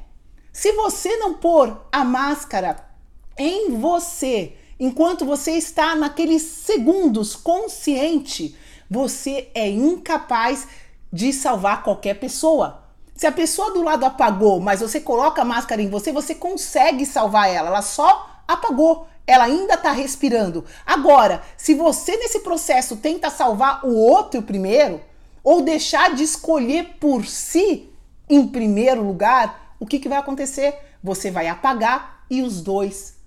Se 0.51 0.71
você 0.73 1.17
não 1.17 1.33
pôr 1.33 1.75
a 1.91 2.05
máscara 2.05 2.87
em 3.35 3.75
você, 3.79 4.55
enquanto 4.79 5.25
você 5.25 5.53
está 5.53 5.95
naqueles 5.95 6.43
segundos 6.43 7.35
consciente, 7.35 8.55
você 8.87 9.49
é 9.55 9.67
incapaz 9.67 10.67
de 11.11 11.33
salvar 11.33 11.81
qualquer 11.81 12.19
pessoa. 12.19 12.83
Se 13.15 13.25
a 13.25 13.31
pessoa 13.31 13.71
do 13.71 13.81
lado 13.81 14.05
apagou, 14.05 14.59
mas 14.59 14.81
você 14.81 14.99
coloca 14.99 15.41
a 15.41 15.45
máscara 15.45 15.81
em 15.81 15.89
você, 15.89 16.11
você 16.11 16.35
consegue 16.35 17.07
salvar 17.07 17.49
ela. 17.49 17.69
Ela 17.69 17.81
só 17.81 18.43
apagou. 18.47 19.07
Ela 19.25 19.45
ainda 19.45 19.75
está 19.75 19.91
respirando. 19.91 20.65
Agora, 20.85 21.41
se 21.55 21.73
você 21.73 22.17
nesse 22.17 22.39
processo 22.39 22.97
tenta 22.97 23.29
salvar 23.29 23.85
o 23.85 23.95
outro 23.95 24.41
primeiro, 24.41 25.01
ou 25.43 25.61
deixar 25.61 26.15
de 26.15 26.23
escolher 26.23 26.97
por 26.99 27.25
si 27.25 27.89
em 28.29 28.47
primeiro 28.47 29.03
lugar, 29.03 29.75
o 29.79 29.85
que, 29.85 29.99
que 29.99 30.09
vai 30.09 30.17
acontecer? 30.17 30.75
Você 31.03 31.29
vai 31.29 31.47
apagar 31.47 32.25
e 32.29 32.41
os 32.41 32.61
dois, 32.61 33.17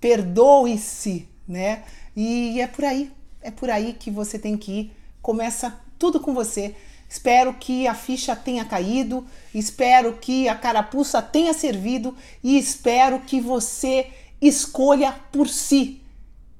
Perdoe-se, 0.00 1.28
né? 1.46 1.84
E 2.16 2.60
é 2.60 2.66
por 2.66 2.84
aí, 2.84 3.12
é 3.40 3.52
por 3.52 3.70
aí 3.70 3.92
que 3.92 4.10
você 4.10 4.40
tem 4.40 4.56
que 4.56 4.72
ir. 4.72 4.92
Começa 5.22 5.78
tudo 5.96 6.18
com 6.18 6.34
você. 6.34 6.74
Espero 7.08 7.54
que 7.54 7.86
a 7.86 7.94
ficha 7.94 8.34
tenha 8.34 8.64
caído, 8.64 9.26
espero 9.54 10.14
que 10.14 10.48
a 10.48 10.54
carapuça 10.54 11.22
tenha 11.22 11.54
servido 11.54 12.16
e 12.42 12.58
espero 12.58 13.20
que 13.20 13.40
você 13.40 14.10
escolha 14.40 15.14
por 15.30 15.48
si 15.48 16.02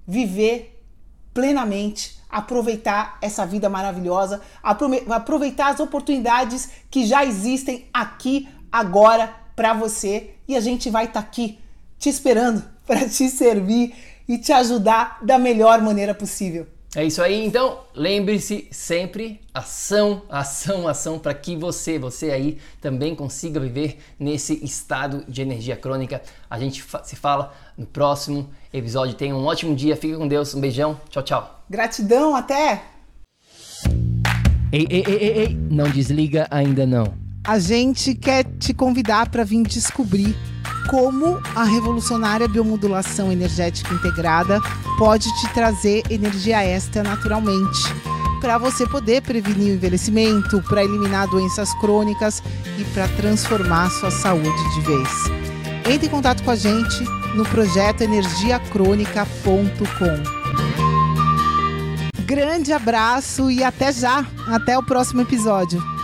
viver 0.06 0.82
plenamente, 1.34 2.16
aproveitar 2.30 3.18
essa 3.20 3.44
vida 3.44 3.68
maravilhosa, 3.68 4.40
aproveitar 4.62 5.68
as 5.68 5.80
oportunidades 5.80 6.70
que 6.90 7.04
já 7.04 7.24
existem 7.24 7.86
aqui 7.92 8.48
agora 8.70 9.34
para 9.54 9.74
você 9.74 10.34
e 10.46 10.56
a 10.56 10.60
gente 10.60 10.88
vai 10.90 11.06
estar 11.06 11.22
tá 11.22 11.26
aqui 11.26 11.58
te 11.98 12.08
esperando 12.08 12.64
para 12.86 13.08
te 13.08 13.28
servir 13.28 13.94
e 14.28 14.38
te 14.38 14.52
ajudar 14.52 15.18
da 15.22 15.38
melhor 15.38 15.82
maneira 15.82 16.14
possível. 16.14 16.75
É 16.96 17.04
isso 17.04 17.20
aí, 17.20 17.44
então 17.44 17.80
lembre-se 17.94 18.68
sempre 18.70 19.38
ação, 19.52 20.22
ação, 20.30 20.88
ação 20.88 21.18
para 21.18 21.34
que 21.34 21.54
você, 21.54 21.98
você 21.98 22.30
aí 22.30 22.56
também 22.80 23.14
consiga 23.14 23.60
viver 23.60 23.98
nesse 24.18 24.64
estado 24.64 25.22
de 25.28 25.42
energia 25.42 25.76
crônica. 25.76 26.22
A 26.48 26.58
gente 26.58 26.82
se 27.04 27.14
fala 27.14 27.52
no 27.76 27.84
próximo 27.84 28.48
episódio. 28.72 29.14
Tenha 29.14 29.36
um 29.36 29.44
ótimo 29.44 29.76
dia, 29.76 29.94
fique 29.94 30.16
com 30.16 30.26
Deus, 30.26 30.54
um 30.54 30.60
beijão, 30.60 30.98
tchau, 31.10 31.22
tchau. 31.22 31.64
Gratidão, 31.68 32.34
até! 32.34 32.84
Ei, 34.72 34.86
ei, 34.88 35.04
ei, 35.06 35.16
ei, 35.16 35.38
ei, 35.40 35.48
não 35.70 35.90
desliga 35.90 36.48
ainda 36.50 36.86
não. 36.86 37.12
A 37.44 37.58
gente 37.58 38.14
quer 38.14 38.44
te 38.58 38.72
convidar 38.72 39.28
para 39.28 39.44
vir 39.44 39.64
descobrir 39.64 40.34
como 40.88 41.40
a 41.54 41.64
revolucionária 41.64 42.48
biomodulação 42.48 43.32
energética 43.32 43.94
integrada 43.94 44.60
pode 44.98 45.28
te 45.40 45.48
trazer 45.52 46.02
energia 46.10 46.64
extra 46.64 47.02
naturalmente, 47.02 47.82
para 48.40 48.56
você 48.58 48.86
poder 48.86 49.22
prevenir 49.22 49.72
o 49.72 49.74
envelhecimento, 49.74 50.62
para 50.62 50.84
eliminar 50.84 51.26
doenças 51.28 51.72
crônicas 51.80 52.42
e 52.78 52.84
para 52.92 53.08
transformar 53.08 53.90
sua 53.90 54.10
saúde 54.10 54.74
de 54.74 54.80
vez. 54.82 55.08
Entre 55.90 56.06
em 56.06 56.10
contato 56.10 56.42
com 56.42 56.50
a 56.50 56.56
gente 56.56 57.02
no 57.34 57.44
projeto 57.44 58.02
energiacrônica.com. 58.02 60.36
Grande 62.24 62.72
abraço 62.72 63.50
e 63.50 63.62
até 63.62 63.92
já! 63.92 64.26
Até 64.48 64.76
o 64.76 64.82
próximo 64.82 65.22
episódio. 65.22 65.95